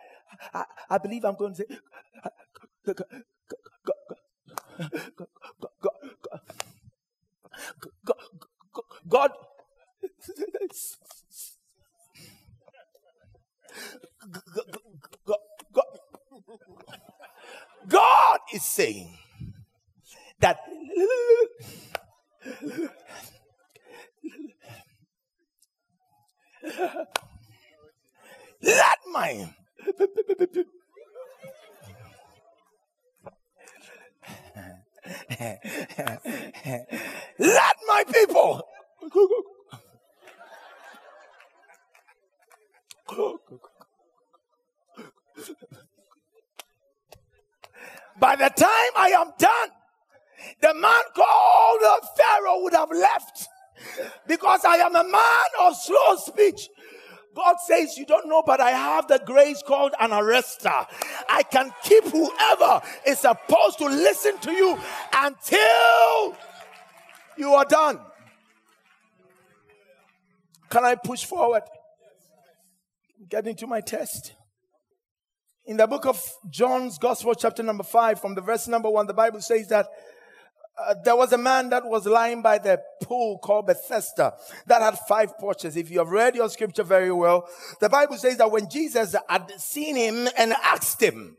I, 0.53 0.65
I 0.89 0.97
believe 0.97 1.25
I'm 1.25 1.35
going 1.35 1.55
to 1.55 1.57
say, 1.57 2.95
God, 9.09 9.31
God 17.87 18.39
is 18.53 18.65
saying 18.65 19.17
that 20.39 20.57
let 28.61 28.99
my 29.11 29.49
let 37.39 37.75
my 37.87 38.03
people. 38.13 38.61
By 48.17 48.35
the 48.35 48.49
time 48.49 48.91
I 48.95 49.09
am 49.09 49.33
done 49.37 49.69
the 50.61 50.73
man 50.73 51.01
called 51.15 51.81
Pharaoh 52.17 52.63
would 52.63 52.73
have 52.73 52.91
left 52.91 53.47
because 54.27 54.63
I 54.65 54.77
am 54.77 54.95
a 54.95 55.03
man 55.03 55.47
of 55.61 55.75
slow 55.75 56.15
speech. 56.17 56.69
God 57.35 57.57
says, 57.65 57.97
You 57.97 58.05
don't 58.05 58.27
know, 58.27 58.43
but 58.45 58.61
I 58.61 58.71
have 58.71 59.07
the 59.07 59.21
grace 59.25 59.61
called 59.61 59.93
an 59.99 60.11
arrestor. 60.11 60.87
I 61.29 61.43
can 61.43 61.71
keep 61.83 62.05
whoever 62.05 62.81
is 63.05 63.19
supposed 63.19 63.77
to 63.79 63.87
listen 63.87 64.37
to 64.39 64.51
you 64.51 64.79
until 65.13 66.37
you 67.37 67.53
are 67.53 67.65
done. 67.65 67.99
Can 70.69 70.85
I 70.85 70.95
push 70.95 71.25
forward? 71.25 71.63
Get 73.29 73.47
into 73.47 73.67
my 73.67 73.81
test. 73.81 74.33
In 75.65 75.77
the 75.77 75.87
book 75.87 76.05
of 76.05 76.21
John's 76.49 76.97
Gospel, 76.97 77.33
chapter 77.33 77.63
number 77.63 77.83
five, 77.83 78.21
from 78.21 78.35
the 78.35 78.41
verse 78.41 78.67
number 78.67 78.89
one, 78.89 79.07
the 79.07 79.13
Bible 79.13 79.41
says 79.41 79.67
that 79.69 79.87
uh, 80.77 80.95
there 81.03 81.15
was 81.15 81.31
a 81.31 81.37
man 81.37 81.69
that 81.69 81.85
was 81.85 82.05
lying 82.05 82.41
by 82.41 82.57
the 82.57 82.81
pool 83.01 83.37
called 83.37 83.67
Bethesda 83.67 84.33
that 84.67 84.81
had 84.81 84.97
five 85.07 85.37
porches. 85.37 85.77
If 85.77 85.89
you 85.89 85.99
have 85.99 86.09
read 86.09 86.35
your 86.35 86.49
scripture 86.49 86.83
very 86.83 87.11
well, 87.11 87.47
the 87.79 87.89
Bible 87.89 88.17
says 88.17 88.37
that 88.37 88.51
when 88.51 88.69
Jesus 88.69 89.15
had 89.29 89.51
seen 89.57 89.95
him 89.95 90.27
and 90.37 90.53
asked 90.63 91.01
him, 91.01 91.37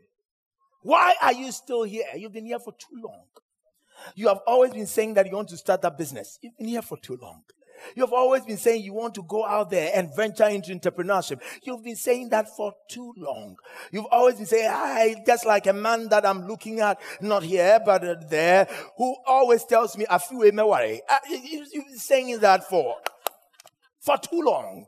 Why 0.81 1.13
are 1.21 1.33
you 1.33 1.51
still 1.51 1.83
here? 1.83 2.05
You've 2.15 2.33
been 2.33 2.45
here 2.45 2.59
for 2.59 2.73
too 2.73 3.01
long. 3.03 3.25
You 4.15 4.27
have 4.29 4.39
always 4.47 4.73
been 4.73 4.87
saying 4.87 5.15
that 5.15 5.27
you 5.27 5.35
want 5.35 5.49
to 5.49 5.57
start 5.57 5.81
that 5.81 5.97
business. 5.97 6.39
You've 6.41 6.57
been 6.57 6.67
here 6.67 6.81
for 6.81 6.97
too 6.97 7.17
long. 7.21 7.43
You 7.95 8.03
have 8.03 8.13
always 8.13 8.43
been 8.43 8.57
saying 8.57 8.83
you 8.83 8.93
want 8.93 9.15
to 9.15 9.23
go 9.23 9.45
out 9.45 9.69
there 9.69 9.91
and 9.93 10.15
venture 10.15 10.47
into 10.47 10.71
entrepreneurship. 10.73 11.41
You've 11.63 11.83
been 11.83 11.95
saying 11.95 12.29
that 12.29 12.55
for 12.55 12.73
too 12.89 13.13
long. 13.17 13.57
You've 13.91 14.07
always 14.11 14.35
been 14.35 14.45
saying, 14.45 14.69
I 14.69 15.15
just 15.25 15.45
like 15.45 15.67
a 15.67 15.73
man 15.73 16.09
that 16.09 16.25
I'm 16.25 16.47
looking 16.47 16.79
at, 16.79 16.99
not 17.21 17.43
here, 17.43 17.79
but 17.85 18.29
there, 18.29 18.67
who 18.97 19.15
always 19.25 19.63
tells 19.63 19.97
me, 19.97 20.05
I 20.09 20.17
feel 20.17 20.39
worry. 20.39 21.01
Uh, 21.09 21.17
you've 21.29 21.71
been 21.71 21.97
saying 21.97 22.39
that 22.39 22.69
for, 22.69 22.95
for 23.99 24.17
too 24.17 24.41
long. 24.41 24.85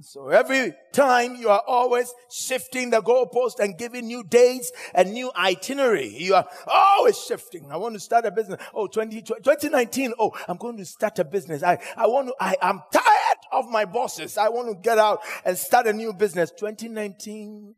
So 0.00 0.28
every 0.28 0.74
time 0.92 1.34
you 1.34 1.48
are 1.48 1.62
always 1.66 2.14
shifting 2.30 2.90
the 2.90 3.02
goalpost 3.02 3.58
and 3.58 3.76
giving 3.76 4.06
new 4.06 4.22
dates 4.22 4.70
and 4.94 5.12
new 5.12 5.32
itinerary. 5.36 6.06
You 6.06 6.36
are 6.36 6.48
always 6.68 7.18
shifting. 7.18 7.72
I 7.72 7.76
want 7.78 7.94
to 7.94 8.00
start 8.00 8.24
a 8.24 8.30
business. 8.30 8.60
Oh, 8.72 8.86
20, 8.86 9.22
2019. 9.22 10.14
Oh, 10.18 10.30
I'm 10.46 10.56
going 10.56 10.76
to 10.76 10.84
start 10.84 11.18
a 11.18 11.24
business. 11.24 11.64
I, 11.64 11.78
I 11.96 12.06
want 12.06 12.28
to, 12.28 12.34
I, 12.40 12.54
I'm 12.62 12.80
tired 12.92 13.38
of 13.50 13.68
my 13.68 13.84
bosses. 13.86 14.38
I 14.38 14.48
want 14.50 14.68
to 14.68 14.80
get 14.80 14.98
out 14.98 15.20
and 15.44 15.58
start 15.58 15.88
a 15.88 15.92
new 15.92 16.12
business. 16.12 16.52
2019 16.52 17.74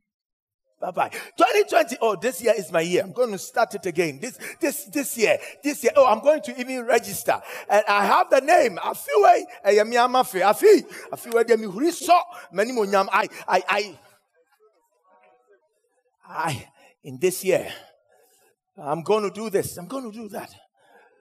Bye 0.80 0.90
bye. 0.92 1.08
2020. 1.10 1.98
Oh, 2.00 2.16
this 2.16 2.42
year 2.42 2.54
is 2.56 2.72
my 2.72 2.80
year. 2.80 3.02
I'm 3.02 3.12
going 3.12 3.32
to 3.32 3.38
start 3.38 3.74
it 3.74 3.84
again. 3.84 4.18
This, 4.18 4.38
this, 4.58 4.84
this 4.84 5.18
year, 5.18 5.36
this 5.62 5.82
year. 5.84 5.92
Oh, 5.94 6.06
I'm 6.06 6.20
going 6.20 6.40
to 6.42 6.58
even 6.58 6.86
register. 6.86 7.38
And 7.68 7.84
I 7.86 8.06
have 8.06 8.30
the 8.30 8.40
name. 8.40 8.78
I 8.82 8.94
feel 8.94 9.22
way. 9.22 9.46
I 9.62 9.70
am 9.72 9.90
Yamafe. 9.90 10.40
I 10.42 10.54
feel, 10.54 10.82
I 11.12 11.16
feel 11.16 11.34
where 11.34 11.44
them 11.44 11.60
you 11.60 11.70
many 12.50 12.72
more 12.72 12.86
I, 13.12 13.28
I, 13.46 13.62
I, 13.68 13.98
I, 16.26 16.68
in 17.04 17.18
this 17.18 17.44
year, 17.44 17.70
I'm 18.78 19.02
going 19.02 19.24
to 19.24 19.30
do 19.30 19.50
this. 19.50 19.76
I'm 19.76 19.86
going 19.86 20.10
to 20.10 20.16
do 20.16 20.28
that. 20.30 20.50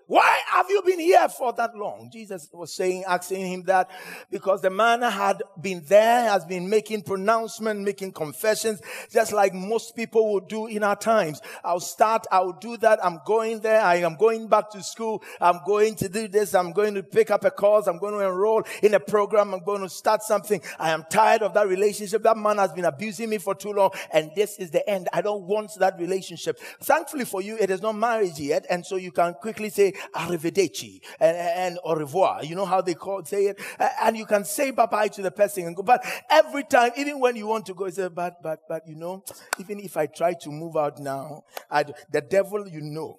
Why 0.10 0.40
have 0.48 0.66
you 0.72 0.82
been 0.82 1.00
here 1.00 1.30
for 1.30 1.54
that 1.54 1.76
long? 1.76 2.10
Jesus 2.12 2.50
was 2.52 2.74
saying, 2.74 3.04
asking 3.08 3.46
him 3.46 3.64
that 3.66 3.92
because 4.32 4.60
the 4.60 4.72
man 4.72 5.04
had 5.04 5.44
been 5.62 5.84
there, 5.86 6.28
has 6.28 6.44
been 6.46 6.68
making 6.68 7.04
pronouncement, 7.04 7.82
making 7.82 8.14
confessions, 8.14 8.82
just 9.14 9.32
like 9.34 9.54
most 9.54 9.96
people 9.96 10.34
would 10.34 10.48
do 10.48 10.66
in 10.66 10.84
our 10.84 10.96
times. 10.96 11.42
I'll 11.64 11.80
start, 11.80 12.26
I'll 12.32 12.54
do 12.54 12.76
that. 12.78 12.98
I'm 13.06 13.20
going 13.24 13.60
there. 13.60 13.82
I 13.82 13.98
am 13.98 14.16
going 14.16 14.48
back 14.48 14.72
to 14.72 14.82
school. 14.82 15.22
I'm 15.40 15.60
going 15.64 15.94
to 15.98 16.10
do 16.10 16.28
this. 16.28 16.56
I'm 16.56 16.72
going 16.72 16.96
to 16.96 17.04
pick 17.04 17.30
up 17.30 17.46
a 17.46 17.52
course. 17.52 17.86
I'm 17.86 18.00
going 18.00 18.16
to 18.16 18.26
enroll 18.26 18.64
in 18.82 18.96
a 18.96 19.00
program. 19.00 19.54
I'm 19.54 19.64
going 19.64 19.82
to 19.82 19.90
start 19.90 20.24
something. 20.24 20.60
I 20.80 20.90
am 20.90 21.06
tired 21.12 21.44
of 21.44 21.54
that 21.54 21.68
relationship. 21.68 22.24
That 22.24 22.36
man 22.36 22.58
has 22.58 22.74
been 22.74 22.86
abusing 22.86 23.30
me 23.30 23.38
for 23.38 23.54
too 23.54 23.74
long. 23.74 23.92
And 24.12 24.32
this 24.36 24.58
is 24.58 24.72
the 24.72 24.90
end. 24.90 25.08
I 25.14 25.22
don't 25.22 25.44
want 25.44 25.70
that 25.78 26.00
relationship. 26.00 26.58
Thankfully 26.82 27.26
for 27.26 27.44
you, 27.44 27.58
it 27.60 27.70
is 27.70 27.84
not 27.84 27.96
marriage 27.96 28.40
yet. 28.40 28.66
And 28.72 28.84
so 28.84 28.96
you 28.96 29.12
can 29.12 29.36
quickly 29.36 29.70
say, 29.70 29.94
arrivederci 30.16 31.02
and, 31.20 31.38
and 31.38 31.80
au 31.84 31.96
revoir. 31.96 32.44
You 32.44 32.56
know 32.56 32.66
how 32.66 32.82
they 32.82 32.94
call 32.94 33.24
say 33.26 33.48
it? 33.48 33.60
And 34.02 34.18
you 34.18 34.26
can 34.26 34.46
say 34.46 34.72
bye 34.72 34.86
bye 34.86 35.08
to 35.10 35.22
the 35.22 35.32
person 35.32 35.66
and 35.66 35.76
go. 35.76 35.84
But 35.84 36.06
every 36.30 36.64
time, 36.64 36.92
even 36.98 37.20
when 37.20 37.36
you 37.36 37.48
want 37.48 37.66
to 37.68 37.74
go, 37.74 37.86
you 37.86 37.92
say, 37.92 38.08
but, 38.08 38.42
but, 38.42 38.60
but, 38.68 38.88
you 38.88 38.96
know, 38.96 39.24
even 39.60 39.80
if 39.80 39.98
I 39.98 40.06
try 40.06 40.34
to 40.34 40.50
move 40.50 40.76
out 40.78 41.00
now, 41.00 41.44
I'd, 41.70 41.94
the 42.12 42.22
devil, 42.22 42.68
you 42.68 42.82
know, 42.82 43.18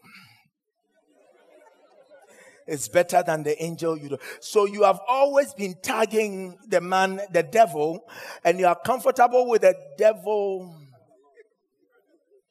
is 2.66 2.88
better 2.88 3.23
than 3.27 3.43
the 3.43 3.61
angel 3.62 3.99
you 3.99 4.11
know. 4.11 4.19
So 4.38 4.64
you 4.64 4.85
have 4.85 5.01
always 5.09 5.53
been 5.55 5.75
tagging 5.83 6.57
the 6.69 6.81
man, 6.81 7.21
the 7.33 7.43
devil, 7.43 8.01
and 8.45 8.61
you 8.61 8.66
are 8.66 8.79
comfortable 8.79 9.49
with 9.49 9.62
the 9.62 9.75
devil, 9.99 10.77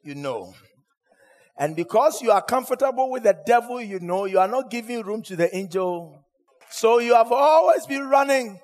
you 0.03 0.15
know. 0.15 0.53
And 1.59 1.75
because 1.75 2.21
you 2.21 2.31
are 2.31 2.41
comfortable 2.41 3.11
with 3.11 3.23
the 3.23 3.37
devil, 3.45 3.81
you 3.81 3.99
know, 3.99 4.23
you 4.23 4.39
are 4.39 4.47
not 4.47 4.71
giving 4.71 5.01
room 5.01 5.21
to 5.23 5.35
the 5.35 5.53
angel. 5.55 6.25
So 6.71 6.99
you 6.99 7.13
have 7.13 7.31
always 7.31 7.85
been 7.85 8.07
running 8.07 8.59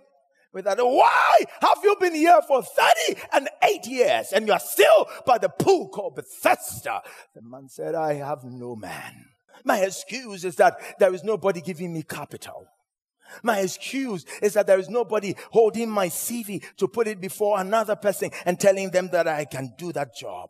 with 0.53 0.63
that. 0.63 0.77
Why 0.77 1.39
have 1.60 1.79
you 1.84 1.97
been 1.99 2.15
here 2.15 2.39
for 2.47 2.63
30 2.63 3.21
and 3.34 3.49
8 3.62 3.86
years 3.88 4.31
and 4.31 4.47
you 4.47 4.53
are 4.53 4.60
still 4.60 5.08
by 5.25 5.38
the 5.38 5.49
pool 5.49 5.89
called 5.89 6.15
Bethesda? 6.15 7.01
The 7.36 7.41
man 7.41 7.67
said, 7.67 7.95
I 7.95 8.13
have 8.13 8.45
no 8.45 8.77
man. 8.77 9.25
My 9.65 9.79
excuse 9.79 10.45
is 10.45 10.55
that 10.55 10.79
there 10.97 11.13
is 11.13 11.23
nobody 11.23 11.60
giving 11.60 11.91
me 11.91 12.03
capital. 12.03 12.65
My 13.43 13.60
excuse 13.60 14.25
is 14.41 14.53
that 14.53 14.67
there 14.67 14.79
is 14.79 14.88
nobody 14.88 15.36
holding 15.51 15.89
my 15.89 16.08
CV 16.08 16.63
to 16.77 16.88
put 16.88 17.08
it 17.08 17.19
before 17.19 17.60
another 17.60 17.95
person 17.97 18.29
and 18.45 18.58
telling 18.58 18.91
them 18.91 19.10
that 19.12 19.27
I 19.27 19.43
can 19.43 19.73
do 19.77 19.91
that 19.91 20.15
job. 20.15 20.49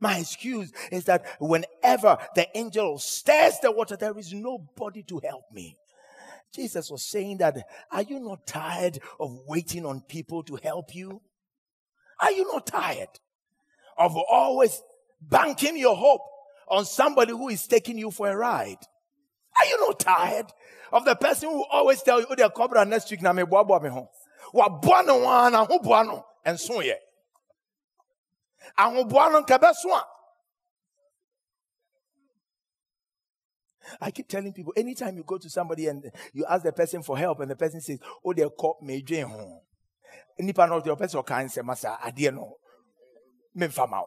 My 0.00 0.18
excuse 0.18 0.72
is 0.90 1.04
that 1.04 1.24
whenever 1.38 2.16
the 2.34 2.48
angel 2.56 2.98
stirs 2.98 3.58
the 3.60 3.70
water, 3.70 3.96
there 3.96 4.18
is 4.18 4.32
nobody 4.32 5.02
to 5.04 5.20
help 5.22 5.44
me. 5.52 5.76
Jesus 6.52 6.90
was 6.90 7.04
saying 7.04 7.38
that, 7.38 7.56
are 7.92 8.02
you 8.02 8.18
not 8.18 8.46
tired 8.46 8.98
of 9.20 9.38
waiting 9.46 9.84
on 9.84 10.00
people 10.00 10.42
to 10.44 10.56
help 10.56 10.94
you? 10.94 11.20
Are 12.20 12.32
you 12.32 12.50
not 12.52 12.66
tired 12.66 13.08
of 13.96 14.16
always 14.16 14.82
banking 15.20 15.76
your 15.76 15.96
hope 15.96 16.22
on 16.68 16.84
somebody 16.86 17.32
who 17.32 17.50
is 17.50 17.66
taking 17.66 17.98
you 17.98 18.10
for 18.10 18.28
a 18.28 18.36
ride? 18.36 18.78
Are 19.58 19.66
you 19.66 19.86
not 19.86 20.00
tired 20.00 20.46
of 20.92 21.04
the 21.04 21.14
person 21.14 21.50
who 21.50 21.64
always 21.70 22.02
tell 22.02 22.20
you, 22.20 22.26
oh, 22.30 22.34
they're 22.34 22.84
next 22.86 23.10
week, 23.10 23.22
na 23.22 23.32
me 23.32 23.44
boa 23.44 23.64
boa 23.64 23.80
me 23.80 23.90
home. 23.90 24.08
Wa 24.52 24.68
boa 24.68 25.02
no 25.04 25.18
one, 25.18 26.22
and 26.44 26.58
so 26.58 26.80
yeah 26.80 26.94
I 34.00 34.10
keep 34.10 34.28
telling 34.28 34.52
people 34.52 34.72
anytime 34.76 35.16
you 35.16 35.24
go 35.24 35.38
to 35.38 35.50
somebody 35.50 35.86
and 35.88 36.04
you 36.32 36.44
ask 36.48 36.62
the 36.62 36.72
person 36.72 37.02
for 37.02 37.18
help 37.18 37.40
and 37.40 37.50
the 37.50 37.56
person 37.56 37.80
says, 37.80 37.98
Oh, 38.24 38.32
they're 38.32 38.50
caught 38.50 38.82
me 38.82 39.02
ho. 39.22 39.62
Nipa 40.38 40.66
no 40.66 40.80
the 40.80 40.94
person 40.96 41.22
can 41.22 41.48
say, 41.48 41.62
Masa, 41.62 41.98
adeɛ 41.98 42.34
no. 42.34 42.56
Memfa 43.56 43.88
ma. 43.88 44.02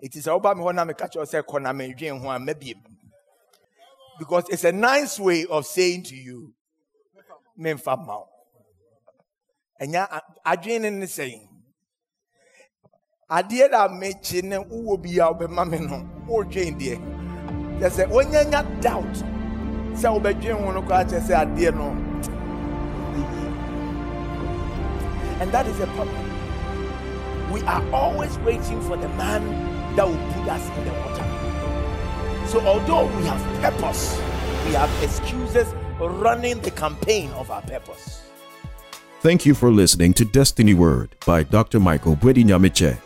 It 0.00 0.16
is 0.16 0.26
about 0.26 0.56
me 0.56 0.64
when 0.64 0.78
a 0.78 0.94
catch 0.94 1.16
say, 1.24 1.42
Kona 1.42 1.72
me 1.72 1.94
ho, 1.98 2.38
maybe. 2.38 2.74
Because 4.18 4.44
it's 4.50 4.64
a 4.64 4.72
nice 4.72 5.18
way 5.18 5.46
of 5.46 5.64
saying 5.66 6.02
to 6.04 6.14
you, 6.14 6.52
Memfa 7.58 8.04
ma. 8.04 8.22
And 9.80 9.92
ya, 9.92 10.06
adwene 10.46 10.92
ne 10.92 11.06
saying, 11.06 11.48
adeɛ 13.32 13.70
da 13.70 13.88
mekyi 13.88 14.42
ne 14.42 14.56
wowɔ 14.58 15.02
bi 15.02 15.10
a 15.18 15.32
wobɛma 15.32 15.64
me 15.70 15.78
no 15.78 16.04
wodwen 16.28 16.76
deɛ 16.78 16.96
kyɛ 17.80 17.88
sɛ 17.96 18.04
wonyanya 18.12 18.60
doubt 18.82 19.14
sɛ 19.96 20.08
wobɛdwen 20.14 20.60
ho 20.64 20.70
no 20.72 20.82
koraa 20.82 21.04
kyɛ 21.08 21.20
sɛ 21.26 21.34
adeɛ 21.42 21.74
no 21.74 21.88
and 25.40 25.50
that 25.50 25.66
is 25.66 25.80
a 25.80 25.86
problem 25.86 26.28
we 27.52 27.62
are 27.62 27.82
always 27.92 28.36
waiting 28.40 28.80
for 28.82 28.96
the 28.98 29.08
man 29.20 29.42
that 29.96 30.06
will 30.06 30.24
put 30.34 30.48
us 30.48 30.68
in 30.76 30.84
the 30.84 30.92
water 31.00 31.26
so 32.46 32.60
although 32.66 33.06
we 33.16 33.24
have 33.24 33.42
purpose 33.62 34.20
we 34.66 34.72
have 34.74 34.90
excuses 35.02 35.66
running 35.98 36.60
the 36.60 36.70
campaign 36.72 37.30
of 37.30 37.50
our 37.50 37.62
purpose 37.62 38.18
Thank 39.22 39.46
you 39.46 39.54
for 39.54 39.70
listening 39.70 40.14
to 40.14 40.24
Destiny 40.24 40.74
Word 40.74 41.14
by 41.24 41.44
Dr. 41.44 41.78
Michael 41.78 42.16
Boadi 42.16 42.42
Nyamekye. 42.42 42.98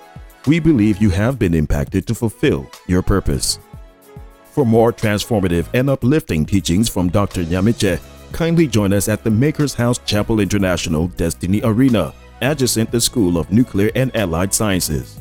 We 0.46 0.60
believe 0.60 1.02
you 1.02 1.10
have 1.10 1.40
been 1.40 1.54
impacted 1.54 2.06
to 2.06 2.14
fulfill 2.14 2.70
your 2.86 3.02
purpose. 3.02 3.58
For 4.52 4.64
more 4.64 4.92
transformative 4.92 5.66
and 5.74 5.90
uplifting 5.90 6.46
teachings 6.46 6.88
from 6.88 7.08
Dr. 7.08 7.42
Nyamekye, 7.42 8.00
kindly 8.30 8.68
join 8.68 8.92
us 8.92 9.08
at 9.08 9.24
the 9.24 9.30
Maker's 9.30 9.74
House 9.74 9.98
Chapel 10.06 10.38
International 10.38 11.08
Destiny 11.08 11.60
Arena, 11.64 12.14
adjacent 12.42 12.92
the 12.92 13.00
School 13.00 13.38
of 13.38 13.50
Nuclear 13.50 13.90
and 13.96 14.14
Allied 14.16 14.54
Sciences. 14.54 15.20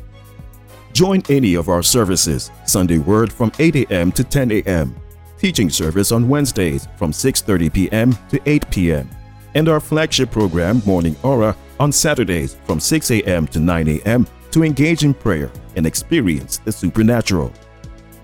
Join 0.93 1.23
any 1.27 1.55
of 1.55 1.69
our 1.69 1.81
services, 1.81 2.51
Sunday 2.65 2.99
Word 2.99 3.33
from 3.33 3.51
8 3.57 3.75
a.m. 3.77 4.11
to 4.11 4.23
10 4.23 4.51
a.m., 4.51 4.95
teaching 5.39 5.71
service 5.71 6.11
on 6.11 6.29
Wednesdays 6.29 6.87
from 6.97 7.11
6:30 7.11 7.73
p.m. 7.73 8.17
to 8.29 8.39
8 8.45 8.69
p.m., 8.69 9.09
and 9.55 9.67
our 9.67 9.79
flagship 9.79 10.29
program 10.29 10.83
Morning 10.85 11.15
Aura 11.23 11.57
on 11.79 11.91
Saturdays 11.91 12.57
from 12.65 12.79
6 12.79 13.09
a.m. 13.09 13.47
to 13.47 13.59
9 13.59 13.87
a.m 13.87 14.27
to 14.55 14.63
engage 14.63 15.03
in 15.03 15.13
prayer 15.13 15.51
and 15.75 15.85
experience 15.85 16.59
the 16.59 16.71
supernatural. 16.71 17.51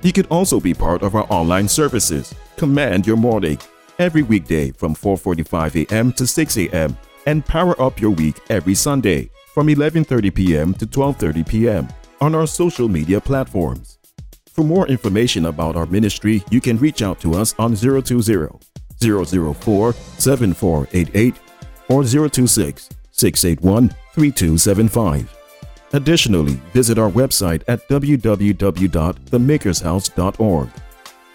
You 0.02 0.14
could 0.14 0.28
also 0.28 0.62
be 0.62 0.74
part 0.74 1.04
of 1.04 1.14
our 1.14 1.28
online 1.30 1.68
services, 1.68 2.34
Command 2.56 3.06
Your 3.06 3.18
Morning, 3.18 3.60
every 4.00 4.24
weekday 4.24 4.72
from 4.72 4.96
4:45 4.96 5.76
a.m. 5.82 6.14
to 6.14 6.26
6 6.26 6.58
a.m. 6.58 6.98
and 7.26 7.46
power 7.46 7.76
up 7.82 8.00
your 8.00 8.12
week 8.12 8.38
every 8.50 8.76
Sunday 8.76 9.30
from 9.54 9.68
11:30 9.68 10.34
p.m. 10.34 10.74
to 10.76 10.88
12:30 10.88 11.46
p.m. 11.46 11.90
on 12.22 12.34
our 12.34 12.48
social 12.48 12.88
media 12.88 13.20
platforms. 13.20 13.98
For 14.54 14.64
more 14.64 14.88
information 14.88 15.48
about 15.48 15.76
our 15.76 15.86
ministry, 15.86 16.42
you 16.50 16.62
can 16.62 16.78
reach 16.78 17.02
out 17.02 17.20
to 17.24 17.34
us 17.34 17.54
on 17.60 17.76
020 17.76 18.22
004 19.02 19.94
7488 20.18 21.36
or 21.90 22.04
026 22.06 22.90
681 23.12 23.90
3275. 24.14 25.41
Additionally, 25.94 26.54
visit 26.74 26.98
our 26.98 27.10
website 27.10 27.64
at 27.68 27.88
www.themakershouse.org. 27.90 30.70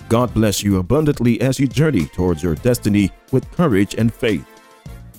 God 0.08 0.32
bless 0.32 0.62
you 0.62 0.78
abundantly 0.78 1.40
as 1.40 1.58
you 1.58 1.66
journey 1.66 2.06
towards 2.06 2.40
your 2.42 2.54
destiny 2.54 3.10
with 3.32 3.50
courage 3.52 3.96
and 3.96 4.14
faith. 4.14 4.46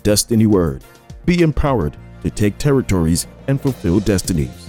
Destiny 0.01 0.45
Word. 0.45 0.83
Be 1.25 1.41
empowered 1.41 1.97
to 2.23 2.29
take 2.29 2.57
territories 2.57 3.27
and 3.47 3.61
fulfill 3.61 3.99
destinies. 3.99 4.66